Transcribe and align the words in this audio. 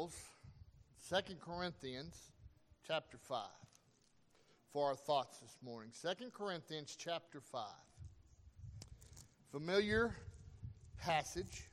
Bibles, 0.00 0.14
2 1.10 1.34
Corinthians 1.44 2.14
chapter 2.86 3.18
5 3.18 3.44
for 4.72 4.88
our 4.88 4.96
thoughts 4.96 5.40
this 5.40 5.54
morning. 5.62 5.90
2 6.00 6.30
Corinthians 6.32 6.96
chapter 6.98 7.40
5. 7.40 7.66
Familiar 9.52 10.16
passage. 10.98 11.68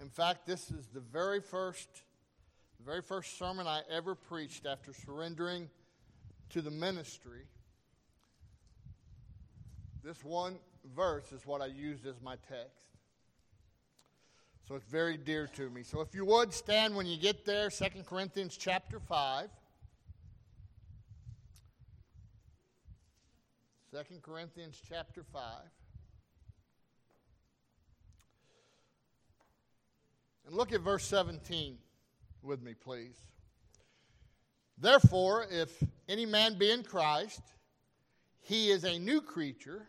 In 0.00 0.08
fact, 0.08 0.46
this 0.46 0.70
is 0.70 0.86
the 0.94 1.00
very 1.00 1.40
first 1.40 1.88
the 2.78 2.84
very 2.90 3.02
first 3.02 3.38
sermon 3.38 3.66
I 3.66 3.82
ever 3.90 4.14
preached 4.14 4.64
after 4.64 4.94
surrendering 4.94 5.68
to 6.50 6.62
the 6.62 6.70
ministry. 6.70 7.42
This 10.02 10.24
one 10.24 10.56
verse 10.94 11.32
is 11.32 11.46
what 11.46 11.60
I 11.60 11.66
used 11.66 12.06
as 12.06 12.20
my 12.22 12.36
text. 12.48 12.86
So 14.68 14.74
it's 14.74 14.86
very 14.86 15.16
dear 15.16 15.48
to 15.54 15.70
me. 15.70 15.82
So 15.82 16.00
if 16.00 16.14
you 16.14 16.24
would 16.24 16.52
stand 16.52 16.96
when 16.96 17.06
you 17.06 17.16
get 17.16 17.44
there, 17.44 17.70
2 17.70 17.84
Corinthians 18.04 18.56
chapter 18.56 18.98
5. 18.98 19.48
2 23.92 23.98
Corinthians 24.22 24.80
chapter 24.88 25.22
5. 25.32 25.42
And 30.46 30.54
look 30.54 30.72
at 30.72 30.80
verse 30.80 31.04
17 31.04 31.78
with 32.42 32.62
me, 32.62 32.74
please. 32.74 33.16
Therefore, 34.78 35.46
if 35.50 35.82
any 36.08 36.26
man 36.26 36.58
be 36.58 36.70
in 36.70 36.82
Christ, 36.82 37.40
he 38.40 38.70
is 38.70 38.84
a 38.84 38.98
new 38.98 39.20
creature. 39.20 39.88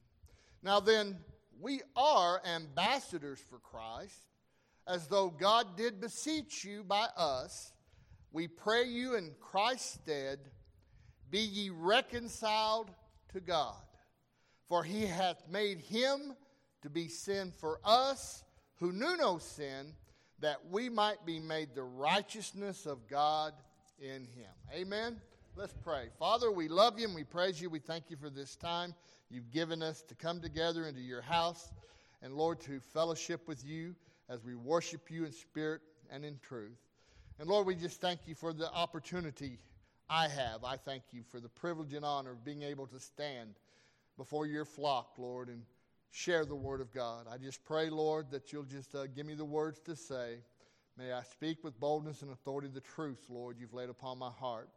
Now 0.63 0.79
then, 0.79 1.17
we 1.59 1.81
are 1.95 2.41
ambassadors 2.45 3.39
for 3.49 3.59
Christ 3.59 4.21
as 4.87 5.07
though 5.07 5.29
God 5.29 5.77
did 5.77 6.01
beseech 6.01 6.63
you 6.63 6.83
by 6.83 7.07
us, 7.15 7.71
we 8.31 8.47
pray 8.47 8.83
you 8.83 9.15
in 9.15 9.31
Christ's 9.39 9.93
stead, 9.93 10.39
be 11.29 11.39
ye 11.39 11.69
reconciled 11.69 12.89
to 13.33 13.39
God. 13.39 13.75
For 14.67 14.83
he 14.83 15.05
hath 15.05 15.43
made 15.49 15.79
him 15.79 16.35
to 16.81 16.89
be 16.89 17.07
sin 17.07 17.53
for 17.57 17.79
us 17.83 18.43
who 18.79 18.91
knew 18.91 19.15
no 19.17 19.37
sin, 19.37 19.93
that 20.39 20.57
we 20.69 20.89
might 20.89 21.25
be 21.25 21.39
made 21.39 21.75
the 21.75 21.83
righteousness 21.83 22.85
of 22.85 23.07
God 23.07 23.53
in 23.99 24.25
him. 24.25 24.51
Amen. 24.73 25.21
Let's 25.55 25.75
pray. 25.83 26.07
Father, 26.17 26.51
we 26.51 26.67
love 26.67 26.97
you 26.97 27.05
and 27.05 27.15
we 27.15 27.23
praise 27.23 27.61
you. 27.61 27.69
We 27.69 27.79
thank 27.79 28.09
you 28.09 28.17
for 28.17 28.29
this 28.29 28.55
time 28.55 28.95
you've 29.31 29.51
given 29.51 29.81
us 29.81 30.01
to 30.03 30.15
come 30.15 30.41
together 30.41 30.87
into 30.87 31.01
your 31.01 31.21
house 31.21 31.71
and, 32.21 32.35
Lord, 32.35 32.59
to 32.61 32.79
fellowship 32.79 33.47
with 33.47 33.65
you 33.65 33.95
as 34.29 34.43
we 34.43 34.55
worship 34.55 35.09
you 35.09 35.25
in 35.25 35.31
spirit 35.31 35.81
and 36.11 36.25
in 36.25 36.37
truth. 36.47 36.77
And 37.39 37.49
Lord, 37.49 37.65
we 37.65 37.75
just 37.75 38.01
thank 38.01 38.27
you 38.27 38.35
for 38.35 38.53
the 38.53 38.71
opportunity 38.71 39.57
I 40.09 40.27
have. 40.27 40.63
I 40.63 40.75
thank 40.75 41.03
you 41.11 41.23
for 41.31 41.39
the 41.39 41.49
privilege 41.49 41.93
and 41.93 42.05
honor 42.05 42.31
of 42.31 42.43
being 42.43 42.61
able 42.61 42.85
to 42.87 42.99
stand 42.99 43.55
before 44.17 44.45
your 44.45 44.65
flock, 44.65 45.13
Lord, 45.17 45.47
and 45.47 45.63
share 46.11 46.45
the 46.45 46.55
word 46.55 46.81
of 46.81 46.93
God. 46.93 47.25
I 47.31 47.37
just 47.37 47.63
pray, 47.63 47.89
Lord, 47.89 48.29
that 48.31 48.51
you'll 48.51 48.63
just 48.63 48.93
uh, 48.93 49.07
give 49.07 49.25
me 49.25 49.33
the 49.33 49.45
words 49.45 49.79
to 49.85 49.95
say. 49.95 50.39
May 50.97 51.13
I 51.13 51.23
speak 51.23 51.63
with 51.63 51.79
boldness 51.79 52.21
and 52.21 52.31
authority 52.31 52.67
the 52.67 52.81
truth, 52.81 53.25
Lord, 53.29 53.55
you've 53.57 53.73
laid 53.73 53.89
upon 53.89 54.19
my 54.19 54.29
heart. 54.29 54.69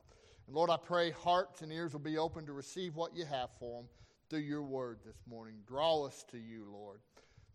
And 0.47 0.55
Lord, 0.55 0.71
I 0.71 0.77
pray 0.77 1.11
hearts 1.11 1.62
and 1.62 1.73
ears 1.73 1.93
will 1.93 2.00
be 2.00 2.19
open 2.19 2.47
to 2.47 2.53
receive 2.53 2.95
what 2.95 3.17
you 3.17 3.25
have 3.25 3.50
for 3.59 3.81
them 3.81 3.89
through 4.34 4.43
your 4.43 4.62
word 4.65 4.99
this 5.06 5.22
morning. 5.31 5.55
Draw 5.65 6.06
us 6.06 6.25
to 6.33 6.39
you, 6.39 6.67
Lord, 6.72 6.99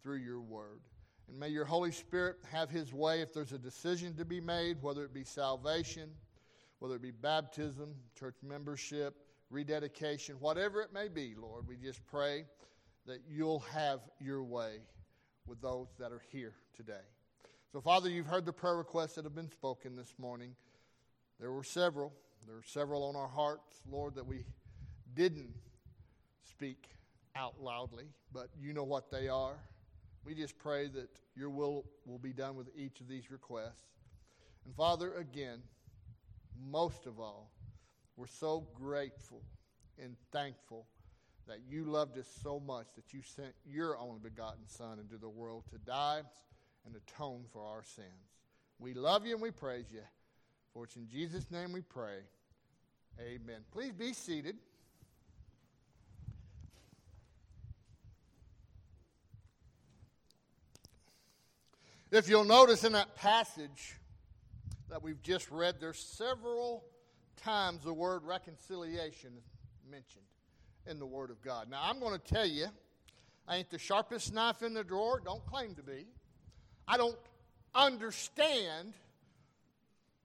through 0.02 0.20
your 0.20 0.40
word. 0.40 0.80
And 1.28 1.38
may 1.38 1.50
your 1.50 1.66
Holy 1.66 1.92
Spirit 1.92 2.38
have 2.50 2.70
his 2.70 2.94
way 2.94 3.20
if 3.20 3.34
there's 3.34 3.52
a 3.52 3.58
decision 3.58 4.16
to 4.16 4.24
be 4.24 4.40
made, 4.40 4.82
whether 4.82 5.04
it 5.04 5.14
be 5.14 5.26
salvation, 5.26 6.10
whether 6.80 6.96
it 6.96 7.02
be 7.02 7.12
baptism, 7.12 7.94
church 8.18 8.38
membership, 8.42 9.14
rededication, 9.50 10.38
whatever 10.40 10.82
it 10.82 10.94
may 10.94 11.10
be, 11.10 11.36
Lord. 11.38 11.68
We 11.68 11.76
just 11.76 12.00
pray 12.06 12.46
that 13.08 13.24
you'll 13.30 13.66
have 13.74 14.00
your 14.18 14.42
way 14.42 14.78
with 15.48 15.62
those 15.62 15.88
that 16.00 16.14
are 16.14 16.24
here 16.32 16.54
today. 16.78 16.94
So, 17.74 17.82
Father, 17.82 18.10
you've 18.10 18.28
heard 18.28 18.46
the 18.46 18.54
prayer 18.54 18.78
requests 18.78 19.16
that 19.16 19.26
have 19.26 19.36
been 19.36 19.52
spoken 19.52 19.98
this 19.98 20.14
morning. 20.18 20.56
There 21.42 21.52
were 21.52 21.66
several. 21.66 22.14
There 22.48 22.56
were 22.56 22.64
several 22.66 23.04
on 23.04 23.18
our 23.18 23.28
hearts, 23.28 23.82
Lord, 23.92 24.16
that 24.16 24.26
we 24.26 24.46
didn't 25.14 25.54
speak 26.50 26.90
out 27.36 27.62
loudly, 27.62 28.06
but 28.34 28.50
you 28.60 28.74
know 28.74 28.84
what 28.84 29.12
they 29.12 29.28
are. 29.28 29.58
We 30.26 30.36
just 30.36 30.58
pray 30.58 30.88
that 30.90 31.10
your 31.36 31.50
will 31.50 31.86
will 32.06 32.20
be 32.20 32.34
done 32.34 32.56
with 32.56 32.68
each 32.76 33.00
of 33.02 33.08
these 33.08 33.32
requests. 33.32 33.86
And 34.66 34.76
Father, 34.76 35.14
again, 35.14 35.60
most 36.70 37.06
of 37.06 37.20
all, 37.20 37.52
we're 38.18 38.28
so 38.28 38.68
grateful 38.74 39.42
and 40.02 40.16
thankful 40.32 40.86
that 41.48 41.60
you 41.68 41.86
loved 41.86 42.18
us 42.18 42.28
so 42.44 42.60
much 42.60 42.88
that 42.96 43.14
you 43.14 43.22
sent 43.24 43.54
your 43.66 43.98
only 43.98 44.20
begotten 44.22 44.68
Son 44.68 45.00
into 45.00 45.18
the 45.18 45.30
world 45.30 45.64
to 45.72 45.78
die 45.80 46.22
and 46.86 46.96
atone 46.96 47.46
for 47.52 47.66
our 47.66 47.84
sins. 47.84 48.08
We 48.78 48.94
love 48.94 49.26
you 49.26 49.34
and 49.34 49.42
we 49.42 49.52
praise 49.52 49.88
you. 49.92 50.02
For 50.74 50.84
it's 50.84 50.96
in 50.96 51.08
Jesus' 51.08 51.50
name 51.50 51.72
we 51.72 51.82
pray. 51.82 52.20
Amen. 53.20 53.62
Please 53.72 53.94
be 53.94 54.14
seated. 54.14 54.58
If 62.12 62.28
you'll 62.28 62.44
notice 62.44 62.84
in 62.84 62.94
that 62.94 63.16
passage 63.16 63.96
that 64.90 65.04
we've 65.04 65.22
just 65.22 65.52
read, 65.52 65.76
there's 65.80 66.00
several 66.00 66.84
times 67.38 67.84
the 67.84 67.94
word 67.94 68.24
reconciliation 68.24 69.32
mentioned 69.88 70.24
in 70.88 70.98
the 70.98 71.06
Word 71.06 71.30
of 71.30 71.40
God. 71.44 71.70
Now, 71.70 71.82
I'm 71.84 72.00
going 72.00 72.20
to 72.20 72.34
tell 72.34 72.48
you, 72.48 72.66
I 73.48 73.58
ain't 73.58 73.70
the 73.70 73.78
sharpest 73.78 74.34
knife 74.34 74.64
in 74.64 74.74
the 74.74 74.84
drawer, 74.84 75.22
don't 75.24 75.46
claim 75.46 75.76
to 75.76 75.84
be. 75.84 76.08
I 76.88 76.98
don't 76.98 77.16
understand 77.76 78.96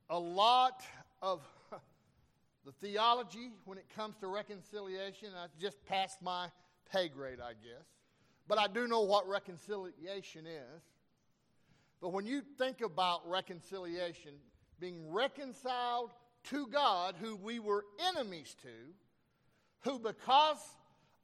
a 0.08 0.18
lot 0.18 0.82
of 1.20 1.42
the 2.64 2.72
theology 2.80 3.50
when 3.66 3.76
it 3.76 3.84
comes 3.94 4.16
to 4.20 4.26
reconciliation. 4.26 5.28
I 5.36 5.48
just 5.60 5.84
passed 5.84 6.22
my 6.22 6.48
pay 6.90 7.08
grade, 7.08 7.40
I 7.44 7.52
guess. 7.52 7.84
But 8.48 8.58
I 8.58 8.68
do 8.68 8.88
know 8.88 9.02
what 9.02 9.28
reconciliation 9.28 10.46
is. 10.46 10.82
But 12.04 12.12
when 12.12 12.26
you 12.26 12.42
think 12.58 12.82
about 12.82 13.26
reconciliation, 13.26 14.32
being 14.78 15.10
reconciled 15.10 16.10
to 16.50 16.66
God, 16.66 17.14
who 17.18 17.34
we 17.34 17.60
were 17.60 17.86
enemies 18.10 18.54
to, 18.60 19.88
who 19.90 19.98
because 19.98 20.58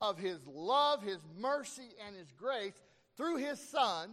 of 0.00 0.16
his 0.16 0.38
love, 0.46 1.02
his 1.02 1.18
mercy, 1.38 1.90
and 2.06 2.16
his 2.16 2.32
grace, 2.32 2.72
through 3.18 3.36
his 3.36 3.60
Son, 3.60 4.08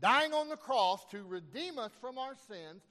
dying 0.00 0.32
on 0.32 0.48
the 0.48 0.56
cross 0.56 1.04
to 1.12 1.22
redeem 1.22 1.78
us 1.78 1.92
from 2.00 2.18
our 2.18 2.34
sins, 2.48 2.82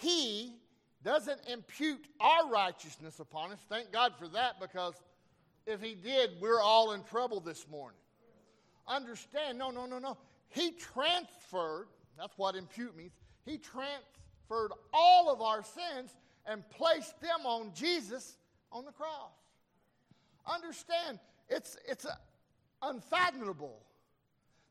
he 0.00 0.56
doesn't 1.02 1.40
impute 1.52 2.06
our 2.18 2.48
righteousness 2.48 3.20
upon 3.20 3.52
us. 3.52 3.58
Thank 3.68 3.92
God 3.92 4.14
for 4.18 4.28
that 4.28 4.58
because 4.58 4.94
if 5.66 5.82
he 5.82 5.94
did, 5.94 6.30
we're 6.40 6.62
all 6.62 6.92
in 6.92 7.04
trouble 7.04 7.40
this 7.40 7.68
morning. 7.68 8.00
Understand, 8.88 9.58
no, 9.58 9.70
no, 9.70 9.84
no, 9.84 9.98
no. 9.98 10.16
He 10.48 10.70
transferred 10.70 11.88
that's 12.18 12.36
what 12.36 12.56
impute 12.56 12.96
means. 12.96 13.12
He 13.44 13.58
transferred 13.58 14.72
all 14.92 15.30
of 15.30 15.40
our 15.40 15.62
sins 15.62 16.10
and 16.46 16.68
placed 16.70 17.20
them 17.20 17.44
on 17.44 17.72
Jesus 17.74 18.36
on 18.72 18.84
the 18.84 18.92
cross. 18.92 19.32
Understand, 20.46 21.18
it's, 21.48 21.76
it's 21.88 22.04
uh, 22.04 22.14
unfathomable 22.82 23.80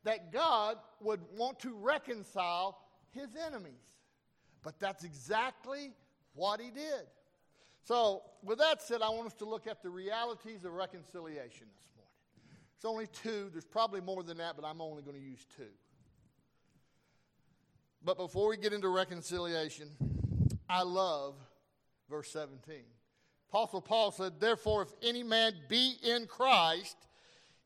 that 0.04 0.32
God 0.32 0.76
would 1.00 1.20
want 1.36 1.58
to 1.60 1.74
reconcile 1.74 2.78
his 3.10 3.28
enemies. 3.46 3.72
But 4.62 4.78
that's 4.78 5.04
exactly 5.04 5.92
what 6.34 6.60
he 6.60 6.70
did. 6.70 7.06
So, 7.82 8.22
with 8.42 8.58
that 8.58 8.80
said, 8.82 9.02
I 9.02 9.10
want 9.10 9.26
us 9.26 9.34
to 9.34 9.44
look 9.44 9.66
at 9.66 9.82
the 9.82 9.90
realities 9.90 10.64
of 10.64 10.72
reconciliation 10.72 11.66
this 11.76 11.88
morning. 11.94 12.12
It's 12.76 12.84
only 12.84 13.06
two. 13.08 13.50
There's 13.52 13.66
probably 13.66 14.00
more 14.00 14.22
than 14.22 14.38
that, 14.38 14.56
but 14.56 14.64
I'm 14.64 14.80
only 14.80 15.02
going 15.02 15.16
to 15.16 15.22
use 15.22 15.46
two. 15.56 15.64
But 18.04 18.18
before 18.18 18.48
we 18.48 18.58
get 18.58 18.74
into 18.74 18.88
reconciliation, 18.88 19.88
I 20.68 20.82
love 20.82 21.36
verse 22.10 22.30
17. 22.32 22.76
Apostle 23.48 23.80
Paul 23.80 24.10
said, 24.10 24.34
Therefore, 24.38 24.82
if 24.82 24.92
any 25.02 25.22
man 25.22 25.54
be 25.68 25.94
in 26.02 26.26
Christ, 26.26 26.96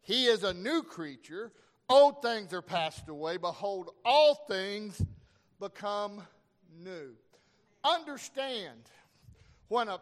he 0.02 0.26
is 0.26 0.44
a 0.44 0.54
new 0.54 0.82
creature. 0.82 1.50
Old 1.88 2.22
things 2.22 2.52
are 2.52 2.62
passed 2.62 3.08
away. 3.08 3.36
Behold, 3.36 3.90
all 4.04 4.34
things 4.48 5.02
become 5.58 6.22
new. 6.78 7.14
Understand 7.82 8.78
when 9.66 9.88
a 9.88 9.98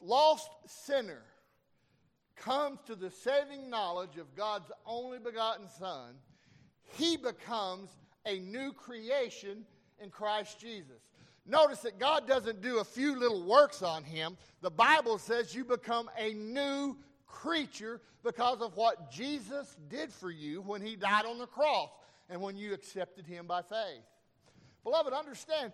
lost 0.00 0.48
sinner 0.66 1.22
comes 2.36 2.78
to 2.86 2.94
the 2.94 3.10
saving 3.10 3.68
knowledge 3.68 4.16
of 4.16 4.34
God's 4.34 4.70
only 4.86 5.18
begotten 5.18 5.68
Son, 5.78 6.14
he 6.96 7.16
becomes 7.16 7.90
a 8.26 8.38
new 8.38 8.72
creation 8.72 9.66
in 10.04 10.10
Christ 10.10 10.60
Jesus. 10.60 11.00
Notice 11.46 11.80
that 11.80 11.98
God 11.98 12.28
doesn't 12.28 12.62
do 12.62 12.78
a 12.78 12.84
few 12.84 13.18
little 13.18 13.44
works 13.44 13.82
on 13.82 14.04
him. 14.04 14.36
The 14.62 14.70
Bible 14.70 15.18
says 15.18 15.54
you 15.54 15.64
become 15.64 16.08
a 16.16 16.32
new 16.32 16.96
creature 17.26 18.00
because 18.22 18.60
of 18.60 18.76
what 18.76 19.10
Jesus 19.10 19.76
did 19.88 20.12
for 20.12 20.30
you 20.30 20.62
when 20.62 20.80
he 20.80 20.96
died 20.96 21.26
on 21.26 21.38
the 21.38 21.46
cross 21.46 21.90
and 22.30 22.40
when 22.40 22.56
you 22.56 22.72
accepted 22.72 23.26
him 23.26 23.46
by 23.46 23.60
faith. 23.60 24.02
Beloved, 24.84 25.12
understand, 25.12 25.72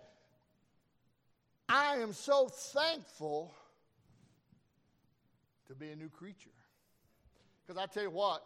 I 1.69 1.97
am 1.97 2.11
so 2.11 2.49
thankful 2.49 3.53
to 5.67 5.75
be 5.75 5.89
a 5.89 5.95
new 5.95 6.09
creature. 6.09 6.49
Because 7.65 7.81
I 7.81 7.85
tell 7.85 8.03
you 8.03 8.09
what, 8.09 8.43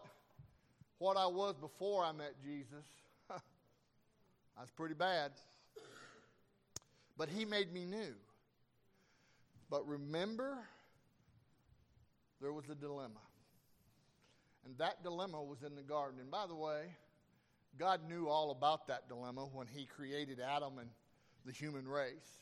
what 1.00 1.18
I 1.18 1.26
was 1.26 1.56
before 1.56 2.04
I 2.04 2.12
met 2.12 2.36
Jesus, 2.44 2.86
I 3.32 4.62
was 4.62 4.70
pretty 4.76 4.94
bad. 4.94 5.32
But 7.18 7.30
he 7.30 7.46
made 7.46 7.74
me 7.74 7.86
new. 7.86 8.14
But 9.70 9.88
remember, 9.88 10.58
there 12.42 12.52
was 12.52 12.70
a 12.70 12.76
dilemma. 12.76 13.22
And 14.66 14.78
that 14.78 15.04
dilemma 15.04 15.42
was 15.42 15.64
in 15.64 15.76
the 15.76 15.84
garden. 15.84 16.20
And 16.20 16.30
by 16.30 16.48
the 16.48 16.56
way, 16.56 16.86
God 17.78 18.02
knew 18.08 18.28
all 18.28 18.52
about 18.52 18.88
that 18.88 19.08
dilemma 19.08 19.46
when 19.54 19.68
he 19.68 19.86
created 19.86 20.40
Adam 20.40 20.80
and 20.80 20.90
the 21.46 21.52
human 21.52 21.88
race. 21.88 22.40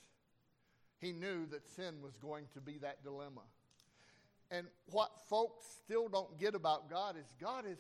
He 1.00 1.12
knew 1.12 1.46
that 1.48 1.68
sin 1.76 1.96
was 2.02 2.16
going 2.18 2.46
to 2.54 2.62
be 2.62 2.78
that 2.80 3.04
dilemma. 3.04 3.42
And 4.52 4.68
what 4.92 5.12
folks 5.30 5.66
still 5.84 6.08
don't 6.08 6.40
get 6.40 6.56
about 6.56 6.90
God 6.90 7.18
is 7.18 7.26
God 7.42 7.66
is 7.68 7.80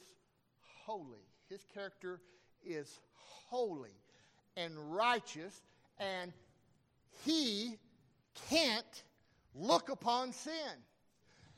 holy. 0.85 1.21
His 1.49 1.65
character 1.73 2.19
is 2.65 2.99
holy 3.13 3.95
and 4.57 4.73
righteous, 4.93 5.61
and 5.99 6.33
he 7.25 7.77
can't 8.49 9.03
look 9.55 9.89
upon 9.89 10.33
sin. 10.33 10.53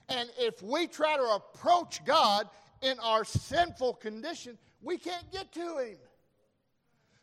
And 0.09 0.29
if 0.37 0.61
we 0.61 0.87
try 0.87 1.17
to 1.17 1.23
approach 1.23 2.03
God 2.05 2.47
in 2.81 2.99
our 2.99 3.25
sinful 3.25 3.95
condition, 3.95 4.57
we 4.81 4.97
can't 4.97 5.31
get 5.31 5.51
to 5.53 5.79
Him. 5.79 5.97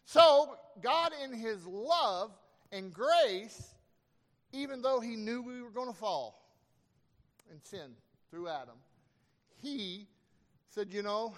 So, 0.05 0.56
God, 0.82 1.12
in 1.23 1.32
His 1.32 1.64
love 1.67 2.32
and 2.73 2.93
grace, 2.93 3.75
even 4.52 4.82
though 4.82 5.00
He 5.00 5.14
knew 5.14 5.43
we 5.43 5.62
were 5.62 5.70
going 5.70 5.88
to 5.88 5.96
fall 5.96 6.43
and 7.50 7.61
sin 7.62 7.93
through 8.31 8.49
Adam, 8.49 8.76
He 9.62 10.08
said, 10.69 10.93
You 10.93 11.02
know, 11.02 11.34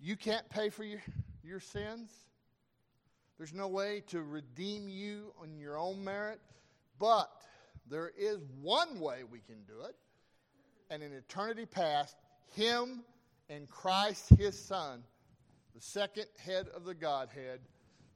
you 0.00 0.16
can't 0.16 0.48
pay 0.50 0.68
for 0.68 0.82
your, 0.82 1.02
your 1.44 1.60
sins. 1.60 2.10
There's 3.38 3.54
no 3.54 3.68
way 3.68 4.02
to 4.08 4.22
redeem 4.22 4.88
you 4.88 5.32
on 5.40 5.58
your 5.58 5.78
own 5.78 6.02
merit, 6.02 6.40
but 6.98 7.30
there 7.88 8.12
is 8.16 8.38
one 8.62 8.98
way 8.98 9.24
we 9.30 9.40
can 9.40 9.62
do 9.66 9.82
it. 9.86 9.94
And 10.90 11.02
in 11.02 11.12
eternity 11.12 11.66
past, 11.66 12.16
Him 12.54 13.04
and 13.50 13.68
Christ, 13.68 14.30
His 14.30 14.58
Son, 14.58 15.02
the 15.74 15.80
second 15.82 16.26
head 16.38 16.68
of 16.74 16.84
the 16.84 16.94
Godhead, 16.94 17.60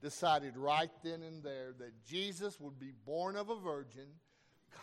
decided 0.01 0.57
right 0.57 0.89
then 1.03 1.21
and 1.21 1.43
there 1.43 1.73
that 1.77 2.03
Jesus 2.03 2.59
would 2.59 2.79
be 2.79 2.91
born 3.05 3.35
of 3.35 3.49
a 3.49 3.55
virgin, 3.55 4.07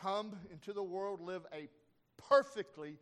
come 0.01 0.37
into 0.53 0.73
the 0.73 0.83
world, 0.83 1.21
live 1.21 1.43
a 1.53 1.69
perfectly 2.17 2.97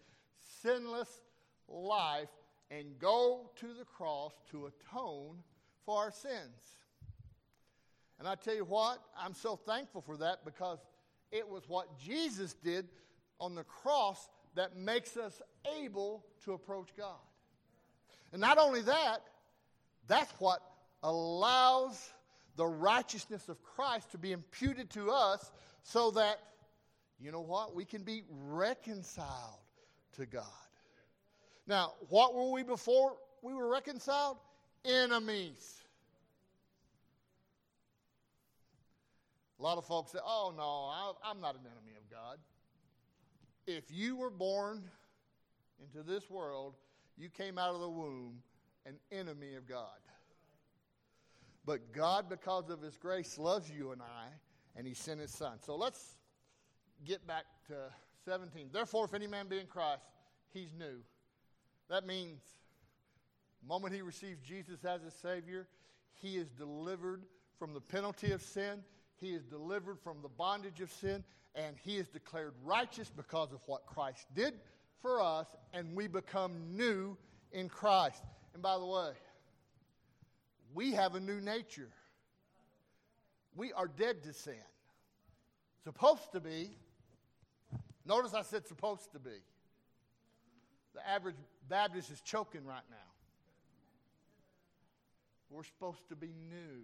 sinless 0.62 1.20
life, 1.68 2.30
and 2.70 2.98
go 2.98 3.50
to 3.56 3.74
the 3.74 3.84
cross 3.84 4.32
to 4.50 4.66
atone 4.66 5.36
for 5.84 5.98
our 5.98 6.10
sins. 6.10 6.78
And 8.18 8.26
I 8.26 8.34
tell 8.34 8.54
you 8.54 8.64
what, 8.64 8.98
I'm 9.18 9.34
so 9.34 9.56
thankful 9.56 10.00
for 10.00 10.16
that 10.18 10.44
because 10.44 10.78
it 11.30 11.48
was 11.48 11.68
what 11.68 11.98
Jesus 11.98 12.54
did 12.54 12.88
on 13.40 13.54
the 13.54 13.64
cross 13.64 14.28
that 14.54 14.76
makes 14.76 15.16
us 15.16 15.42
able 15.78 16.24
to 16.44 16.54
approach 16.54 16.88
God. 16.96 17.20
And 18.32 18.40
not 18.40 18.58
only 18.58 18.80
that, 18.82 19.18
that's 20.08 20.32
what 20.38 20.60
allows 21.02 22.12
the 22.56 22.66
righteousness 22.66 23.48
of 23.48 23.62
Christ 23.62 24.10
to 24.12 24.19
be 24.19 24.32
imputed 24.32 24.90
to 24.90 25.10
us 25.10 25.50
so 25.82 26.10
that, 26.12 26.40
you 27.20 27.30
know 27.30 27.40
what, 27.40 27.74
we 27.74 27.84
can 27.84 28.02
be 28.02 28.22
reconciled 28.48 29.60
to 30.16 30.26
God. 30.26 30.44
Now, 31.66 31.94
what 32.08 32.34
were 32.34 32.50
we 32.50 32.62
before 32.62 33.16
we 33.42 33.52
were 33.52 33.69
reconciled? 33.69 34.38
Enemies. 34.84 35.82
A 39.58 39.62
lot 39.62 39.79
of 39.79 39.87
folks 39.87 40.12
say, 40.12 40.19
oh, 40.25 40.53
no, 40.56 40.62
I, 40.64 41.31
am 41.31 41.41
not 41.41 41.55
an 41.55 41.62
enemy 41.62 41.97
of 41.97 42.11
God. 42.11 42.38
If 43.67 43.85
you 43.91 44.17
were 44.17 44.31
born 44.31 44.85
into 45.82 46.03
this 46.03 46.29
world, 46.31 46.75
you 47.17 47.29
came 47.29 47.58
out 47.58 47.75
of 47.75 47.81
the 47.81 47.88
womb 47.88 48.43
an 48.85 48.97
enemy 49.11 49.55
of 49.55 49.67
God. 49.67 49.99
But 51.64 51.93
God, 51.93 52.29
because 52.29 52.70
of 52.70 52.81
His 52.81 52.97
grace, 52.97 53.38
loves 53.38 53.69
you 53.69 53.91
and 53.93 54.00
I, 54.00 54.26
and 54.76 54.87
He 54.87 54.94
sent 54.94 55.20
His 55.20 55.32
Son. 55.32 55.58
So 55.64 55.75
let's 55.75 56.17
get 57.05 57.26
back 57.26 57.44
to 57.69 57.75
17. 58.25 58.69
Therefore, 58.73 59.05
if 59.05 59.14
any 59.14 59.26
man 59.26 59.49
be 59.49 59.58
in 59.58 59.67
Christ, 59.67 60.03
he's 60.53 60.75
new. 60.79 61.00
That 61.88 62.06
means 62.06 62.41
the 63.62 63.69
moment 63.69 63.94
he 63.94 64.03
receives 64.03 64.41
Jesus 64.41 64.85
as 64.85 65.03
his 65.03 65.14
Savior, 65.14 65.69
he 66.14 66.37
is 66.37 66.50
delivered 66.50 67.25
from 67.58 67.75
the 67.75 67.81
penalty 67.81 68.32
of 68.32 68.43
sin 68.43 68.82
he 69.20 69.31
is 69.31 69.43
delivered 69.44 69.99
from 70.03 70.19
the 70.23 70.29
bondage 70.29 70.81
of 70.81 70.93
sin, 70.93 71.25
and 71.55 71.77
he 71.82 71.96
is 71.96 72.08
declared 72.08 72.53
righteous 72.65 73.11
because 73.15 73.53
of 73.53 73.61
what 73.67 73.87
Christ 73.87 74.27
did 74.35 74.55
for 75.01 75.20
us, 75.23 75.46
and 75.73 75.94
we 75.96 76.06
become 76.06 76.53
new 76.77 77.17
in 77.53 77.69
Christ. 77.69 78.23
And 78.55 78.63
by 78.63 78.79
the 78.79 78.87
way, 78.87 79.13
we 80.75 80.93
have 80.93 81.15
a 81.15 81.20
new 81.20 81.41
nature. 81.41 81.89
We 83.55 83.73
are 83.73 83.89
dead 83.89 84.23
to 84.25 84.32
sin. 84.32 84.55
Supposed 85.85 86.32
to 86.32 86.41
be. 86.41 86.77
Notice 88.05 88.35
I 88.35 88.43
said 88.43 88.67
supposed 88.67 89.13
to 89.13 89.19
be. 89.19 89.39
The 90.94 91.08
average 91.08 91.37
Baptist 91.69 92.11
is 92.11 92.20
choking 92.20 92.65
right 92.65 92.85
now. 92.91 92.96
We're 95.51 95.65
supposed 95.65 96.08
to 96.08 96.17
be 96.17 96.29
new. 96.51 96.82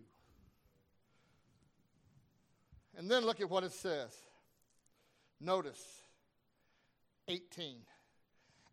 And 2.96 3.10
then 3.10 3.24
look 3.24 3.40
at 3.40 3.50
what 3.50 3.64
it 3.64 3.72
says. 3.72 4.14
Notice 5.40 5.82
18. 7.28 7.76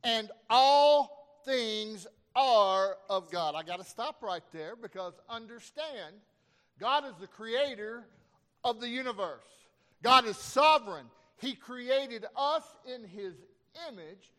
And 0.03 0.29
all 0.49 1.41
things 1.45 2.07
are 2.35 2.97
of 3.09 3.31
God. 3.31 3.55
I 3.55 3.63
got 3.63 3.79
to 3.79 3.85
stop 3.85 4.21
right 4.21 4.43
there 4.53 4.75
because 4.75 5.13
understand, 5.29 6.15
God 6.79 7.05
is 7.05 7.13
the 7.19 7.27
creator 7.27 8.05
of 8.63 8.79
the 8.79 8.88
universe. 8.88 9.43
God 10.03 10.25
is 10.25 10.38
sovereign. 10.38 11.05
He 11.38 11.53
created 11.53 12.25
us 12.35 12.63
in 12.85 13.03
His 13.03 13.33
image. 13.89 14.31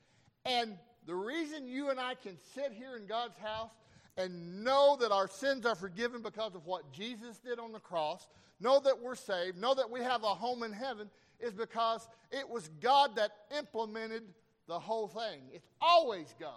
And 0.44 0.76
the 1.06 1.14
reason 1.14 1.66
you 1.66 1.90
and 1.90 1.98
I 1.98 2.14
can 2.14 2.36
sit 2.54 2.72
here 2.72 2.96
in 2.96 3.06
God's 3.06 3.36
house 3.38 3.72
and 4.16 4.64
know 4.64 4.96
that 5.00 5.12
our 5.12 5.28
sins 5.28 5.64
are 5.66 5.74
forgiven 5.74 6.22
because 6.22 6.54
of 6.54 6.66
what 6.66 6.92
Jesus 6.92 7.38
did 7.38 7.58
on 7.58 7.72
the 7.72 7.78
cross, 7.78 8.26
know 8.60 8.80
that 8.80 9.00
we're 9.00 9.14
saved, 9.14 9.58
know 9.58 9.74
that 9.74 9.90
we 9.90 10.00
have 10.00 10.22
a 10.22 10.34
home 10.34 10.62
in 10.62 10.72
heaven, 10.72 11.08
is 11.40 11.52
because 11.52 12.06
it 12.30 12.48
was 12.48 12.68
God 12.80 13.16
that 13.16 13.30
implemented 13.56 14.22
the 14.66 14.78
whole 14.78 15.08
thing. 15.08 15.40
It's 15.52 15.68
always 15.80 16.34
God. 16.38 16.52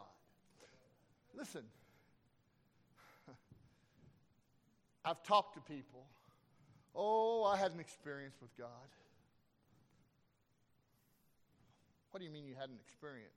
Listen, 1.35 1.63
I've 5.05 5.23
talked 5.23 5.55
to 5.55 5.61
people. 5.61 6.05
Oh, 6.95 7.43
I 7.43 7.57
had 7.57 7.71
an 7.71 7.79
experience 7.79 8.35
with 8.41 8.55
God. 8.57 8.67
What 12.11 12.19
do 12.19 12.25
you 12.25 12.31
mean 12.31 12.45
you 12.45 12.53
had 12.53 12.69
an 12.69 12.77
experience? 12.85 13.33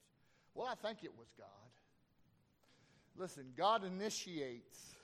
Well, 0.54 0.68
I 0.70 0.74
think 0.74 1.02
it 1.02 1.12
was 1.16 1.28
God. 1.38 1.48
Listen, 3.18 3.44
God 3.56 3.84
initiates. 3.84 4.94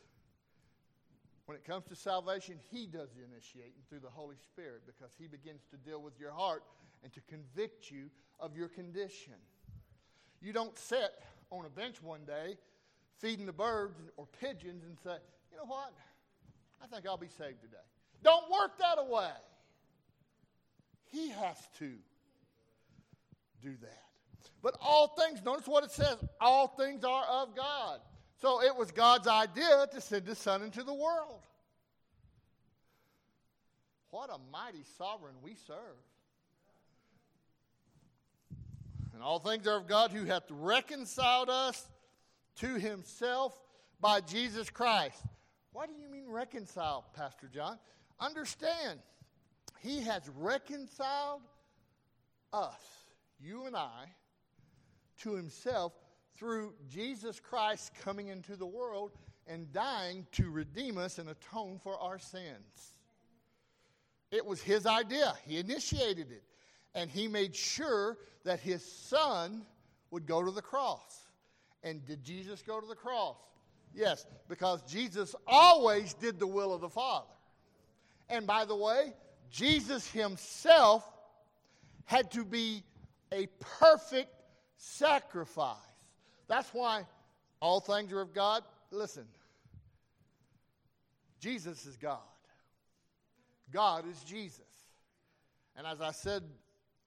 When 1.46 1.56
it 1.56 1.64
comes 1.64 1.86
to 1.86 1.96
salvation, 1.96 2.56
He 2.70 2.86
does 2.86 3.10
the 3.10 3.24
initiating 3.24 3.82
through 3.88 4.00
the 4.00 4.10
Holy 4.10 4.36
Spirit 4.36 4.82
because 4.86 5.12
He 5.18 5.26
begins 5.26 5.62
to 5.70 5.76
deal 5.76 6.00
with 6.00 6.18
your 6.20 6.30
heart 6.30 6.62
and 7.02 7.12
to 7.14 7.20
convict 7.22 7.90
you 7.90 8.10
of 8.38 8.56
your 8.56 8.68
condition. 8.68 9.34
You 10.40 10.52
don't 10.52 10.76
sit 10.78 11.12
on 11.50 11.64
a 11.64 11.68
bench 11.68 12.02
one 12.02 12.24
day 12.24 12.56
feeding 13.18 13.46
the 13.46 13.52
birds 13.52 13.98
or 14.16 14.26
pigeons 14.40 14.84
and 14.84 14.96
say, 15.02 15.16
you 15.50 15.56
know 15.56 15.64
what? 15.66 15.92
I 16.82 16.86
think 16.86 17.06
I'll 17.06 17.16
be 17.16 17.28
saved 17.28 17.60
today. 17.60 17.76
Don't 18.22 18.50
work 18.50 18.78
that 18.78 18.98
away. 18.98 19.30
He 21.10 21.28
has 21.30 21.56
to 21.78 21.92
do 23.62 23.76
that. 23.82 24.01
But 24.62 24.76
all 24.80 25.08
things, 25.08 25.42
notice 25.44 25.66
what 25.66 25.84
it 25.84 25.90
says 25.90 26.16
all 26.40 26.68
things 26.68 27.04
are 27.04 27.24
of 27.24 27.56
God. 27.56 28.00
So 28.40 28.62
it 28.62 28.74
was 28.74 28.90
God's 28.90 29.26
idea 29.26 29.86
to 29.92 30.00
send 30.00 30.26
his 30.26 30.38
son 30.38 30.62
into 30.62 30.82
the 30.82 30.94
world. 30.94 31.40
What 34.10 34.30
a 34.30 34.38
mighty 34.52 34.84
sovereign 34.98 35.34
we 35.42 35.54
serve. 35.66 35.76
And 39.14 39.22
all 39.22 39.38
things 39.38 39.66
are 39.66 39.76
of 39.76 39.86
God 39.86 40.10
who 40.10 40.24
hath 40.24 40.44
reconciled 40.50 41.50
us 41.50 41.88
to 42.56 42.74
himself 42.74 43.58
by 44.00 44.20
Jesus 44.20 44.70
Christ. 44.70 45.22
What 45.72 45.88
do 45.88 45.94
you 46.00 46.08
mean 46.08 46.28
reconcile, 46.28 47.06
Pastor 47.14 47.48
John? 47.52 47.78
Understand, 48.20 49.00
he 49.80 50.02
has 50.02 50.22
reconciled 50.36 51.40
us, 52.52 52.82
you 53.40 53.66
and 53.66 53.74
I, 53.74 54.04
to 55.22 55.34
himself 55.34 55.92
through 56.34 56.74
Jesus 56.88 57.40
Christ 57.40 57.92
coming 58.02 58.28
into 58.28 58.56
the 58.56 58.66
world 58.66 59.12
and 59.46 59.72
dying 59.72 60.26
to 60.32 60.50
redeem 60.50 60.98
us 60.98 61.18
and 61.18 61.28
atone 61.28 61.80
for 61.82 61.98
our 61.98 62.18
sins. 62.18 62.94
It 64.30 64.44
was 64.44 64.62
his 64.62 64.86
idea, 64.86 65.34
he 65.44 65.58
initiated 65.58 66.30
it, 66.30 66.42
and 66.94 67.10
he 67.10 67.28
made 67.28 67.54
sure 67.54 68.18
that 68.44 68.60
his 68.60 68.84
son 68.84 69.62
would 70.10 70.26
go 70.26 70.42
to 70.42 70.50
the 70.50 70.62
cross. 70.62 71.26
And 71.82 72.04
did 72.06 72.22
Jesus 72.22 72.62
go 72.62 72.80
to 72.80 72.86
the 72.86 72.94
cross? 72.94 73.36
Yes, 73.94 74.26
because 74.48 74.82
Jesus 74.82 75.34
always 75.46 76.14
did 76.14 76.38
the 76.38 76.46
will 76.46 76.72
of 76.72 76.80
the 76.80 76.88
Father. 76.88 77.26
And 78.28 78.46
by 78.46 78.64
the 78.64 78.76
way, 78.76 79.12
Jesus 79.50 80.10
himself 80.10 81.04
had 82.04 82.30
to 82.32 82.44
be 82.44 82.82
a 83.32 83.48
perfect 83.60 84.30
sacrifice. 84.82 85.76
That's 86.48 86.68
why 86.74 87.06
all 87.60 87.80
things 87.80 88.12
are 88.12 88.20
of 88.20 88.34
God. 88.34 88.64
Listen, 88.90 89.24
Jesus 91.40 91.86
is 91.86 91.96
God, 91.96 92.18
God 93.72 94.04
is 94.10 94.22
Jesus. 94.24 94.60
And 95.76 95.86
as 95.86 96.00
I 96.00 96.10
said 96.10 96.42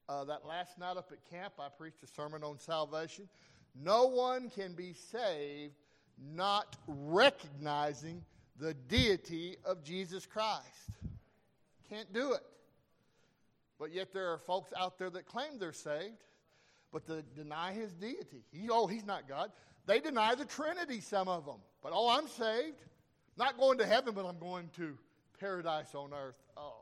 uh, 0.09 0.23
that 0.23 0.45
last 0.45 0.79
night 0.79 0.97
up 0.97 1.11
at 1.11 1.29
camp, 1.29 1.53
I 1.59 1.67
preached 1.69 2.01
a 2.03 2.07
sermon 2.07 2.43
on 2.43 2.57
salvation. 2.57 3.27
No 3.75 4.05
one 4.05 4.49
can 4.49 4.73
be 4.73 4.93
saved 4.93 5.75
not 6.33 6.77
recognizing 6.87 8.23
the 8.57 8.73
deity 8.73 9.57
of 9.65 9.83
Jesus 9.83 10.25
Christ. 10.25 10.63
Can't 11.89 12.11
do 12.13 12.33
it. 12.33 12.43
But 13.77 13.93
yet 13.93 14.13
there 14.13 14.31
are 14.31 14.37
folks 14.37 14.71
out 14.79 14.97
there 14.97 15.09
that 15.09 15.25
claim 15.27 15.59
they're 15.59 15.73
saved, 15.73 16.23
but 16.95 17.05
to 17.07 17.23
deny 17.35 17.73
his 17.73 17.91
deity. 17.91 18.45
He, 18.53 18.69
oh, 18.71 18.87
he's 18.87 19.05
not 19.05 19.27
God. 19.27 19.51
They 19.85 19.99
deny 19.99 20.33
the 20.33 20.45
Trinity, 20.45 21.01
some 21.01 21.27
of 21.27 21.45
them. 21.45 21.57
But 21.83 21.91
oh, 21.93 22.07
I'm 22.07 22.29
saved. 22.29 22.77
Not 23.35 23.57
going 23.57 23.79
to 23.79 23.85
heaven, 23.85 24.13
but 24.15 24.25
I'm 24.25 24.39
going 24.39 24.69
to 24.77 24.97
paradise 25.37 25.93
on 25.93 26.13
earth. 26.13 26.37
Oh. 26.55 26.77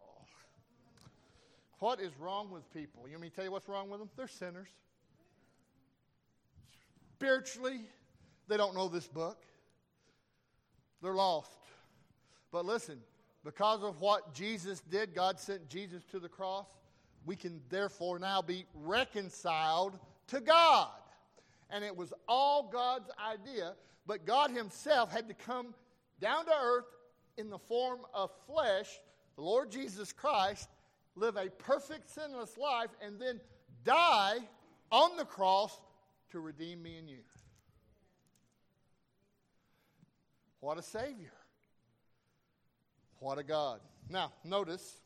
What 1.80 2.00
is 2.00 2.12
wrong 2.20 2.52
with 2.52 2.72
people? 2.76 3.06
You 3.08 3.14
want 3.14 3.24
me 3.24 3.30
to 3.30 3.36
tell 3.36 3.44
you 3.44 3.52
what's 3.52 3.68
wrong 3.68 3.90
with 3.90 4.02
them? 4.02 4.10
They're 4.16 4.28
sinners. 4.28 4.68
Spiritually, 7.16 7.82
they 8.48 8.56
don't 8.56 8.76
know 8.76 8.90
this 8.90 9.08
book. 9.08 9.42
They're 11.02 11.16
lost. 11.16 11.58
But 12.52 12.68
listen, 12.68 13.00
because 13.44 13.82
of 13.82 14.00
what 14.00 14.36
Jesus 14.36 14.80
did, 14.82 15.16
God 15.16 15.40
sent 15.40 15.70
Jesus 15.70 16.04
to 16.12 16.20
the 16.20 16.30
cross. 16.30 16.68
We 17.26 17.36
can 17.36 17.62
therefore 17.70 18.20
now 18.20 18.42
be 18.42 18.66
reconciled 18.74 19.98
to 20.28 20.40
God. 20.40 20.90
And 21.70 21.84
it 21.84 21.96
was 21.96 22.14
all 22.28 22.70
God's 22.72 23.10
idea, 23.20 23.74
but 24.06 24.26
God 24.26 24.52
Himself 24.52 25.12
had 25.12 25.28
to 25.28 25.34
come 25.34 25.74
down 26.20 26.46
to 26.46 26.52
earth 26.52 26.86
in 27.38 27.50
the 27.50 27.58
form 27.58 28.00
of 28.14 28.32
flesh, 28.46 28.88
the 29.36 29.42
Lord 29.42 29.72
Jesus 29.72 30.12
Christ, 30.12 30.70
live 31.16 31.36
a 31.36 31.50
perfect 31.50 32.10
sinless 32.10 32.58
life, 32.58 32.90
and 33.02 33.20
then 33.20 33.40
die 33.84 34.38
on 34.92 35.18
the 35.18 35.26
cross 35.26 35.80
to 36.32 36.40
redeem 36.40 36.82
me 36.82 36.98
and 36.98 37.10
you. 37.10 37.20
What 40.60 40.78
a 40.78 40.82
Savior. 40.82 41.34
What 43.20 43.38
a 43.38 43.44
God. 43.44 43.80
Now, 44.10 44.32
notice, 44.44 45.02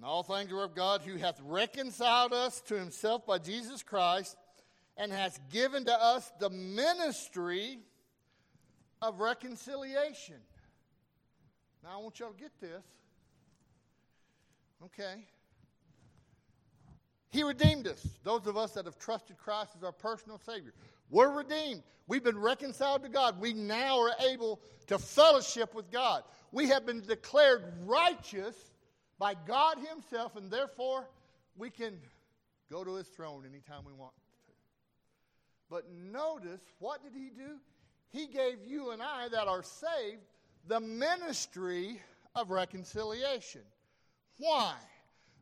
and 0.00 0.08
all 0.08 0.22
things 0.22 0.50
are 0.50 0.64
of 0.64 0.74
God 0.74 1.02
who 1.02 1.18
hath 1.18 1.38
reconciled 1.44 2.32
us 2.32 2.62
to 2.62 2.74
himself 2.74 3.26
by 3.26 3.36
Jesus 3.36 3.82
Christ 3.82 4.34
and 4.96 5.12
has 5.12 5.38
given 5.52 5.84
to 5.84 5.92
us 5.92 6.32
the 6.40 6.48
ministry 6.48 7.78
of 9.02 9.20
reconciliation. 9.20 10.36
Now, 11.84 11.90
I 11.98 12.02
want 12.02 12.18
y'all 12.18 12.32
to 12.32 12.40
get 12.40 12.58
this. 12.62 12.82
Okay. 14.86 15.26
He 17.28 17.42
redeemed 17.42 17.86
us, 17.86 18.02
those 18.24 18.46
of 18.46 18.56
us 18.56 18.72
that 18.72 18.86
have 18.86 18.98
trusted 18.98 19.36
Christ 19.36 19.72
as 19.76 19.84
our 19.84 19.92
personal 19.92 20.38
Savior. 20.38 20.72
We're 21.10 21.30
redeemed. 21.30 21.82
We've 22.06 22.24
been 22.24 22.38
reconciled 22.38 23.02
to 23.02 23.10
God. 23.10 23.38
We 23.38 23.52
now 23.52 24.00
are 24.00 24.12
able 24.30 24.60
to 24.86 24.98
fellowship 24.98 25.74
with 25.74 25.90
God. 25.90 26.22
We 26.52 26.70
have 26.70 26.86
been 26.86 27.02
declared 27.02 27.64
righteous 27.84 28.69
by 29.20 29.34
God 29.46 29.76
Himself, 29.92 30.34
and 30.34 30.50
therefore 30.50 31.06
we 31.56 31.68
can 31.70 32.00
go 32.72 32.82
to 32.82 32.94
His 32.94 33.06
throne 33.06 33.44
anytime 33.48 33.84
we 33.86 33.92
want 33.92 34.14
to. 34.16 34.52
But 35.70 35.84
notice, 35.92 36.62
what 36.80 37.04
did 37.04 37.12
He 37.12 37.28
do? 37.28 37.58
He 38.08 38.26
gave 38.26 38.56
you 38.66 38.90
and 38.90 39.00
I 39.00 39.28
that 39.28 39.46
are 39.46 39.62
saved 39.62 40.22
the 40.66 40.80
ministry 40.80 42.00
of 42.34 42.50
reconciliation. 42.50 43.60
Why? 44.38 44.74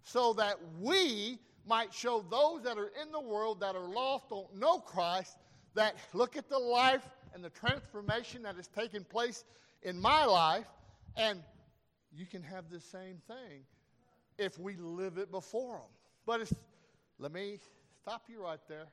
So 0.03 0.33
that 0.35 0.59
we 0.81 1.39
might 1.67 1.95
show 1.95 2.25
those 2.31 2.63
that 2.65 2.79
are 2.79 2.91
in 3.01 3.13
the 3.13 3.21
world 3.21 3.61
that 3.61 3.77
are 3.77 3.89
lost, 3.89 4.29
don't 4.29 4.55
know 4.57 4.81
Christ, 4.81 5.37
that 5.75 5.97
look 6.15 6.37
at 6.37 6.49
the 6.49 6.59
life 6.59 7.09
and 7.33 7.45
the 7.45 7.51
transformation 7.51 8.43
that 8.43 8.57
has 8.57 8.67
taken 8.67 9.05
place 9.05 9.45
in 9.83 10.01
my 10.01 10.25
life, 10.25 10.67
and 11.17 11.43
you 12.13 12.27
can 12.27 12.43
have 12.43 12.71
the 12.71 12.81
same 12.81 13.19
thing 13.27 13.63
if 14.39 14.59
we 14.59 14.77
live 14.77 15.19
it 15.19 15.31
before 15.31 15.77
them. 15.77 15.91
But 16.27 16.51
let 17.19 17.33
me 17.33 17.59
stop 18.03 18.25
you 18.29 18.43
right 18.43 18.61
there. 18.69 18.87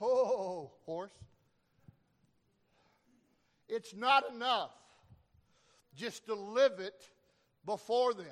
Oh, 0.00 0.72
horse. 0.84 1.12
It's 3.68 3.94
not 3.94 4.24
enough 4.32 4.70
just 5.94 6.26
to 6.26 6.34
live 6.34 6.78
it 6.78 7.08
before 7.64 8.14
them. 8.14 8.26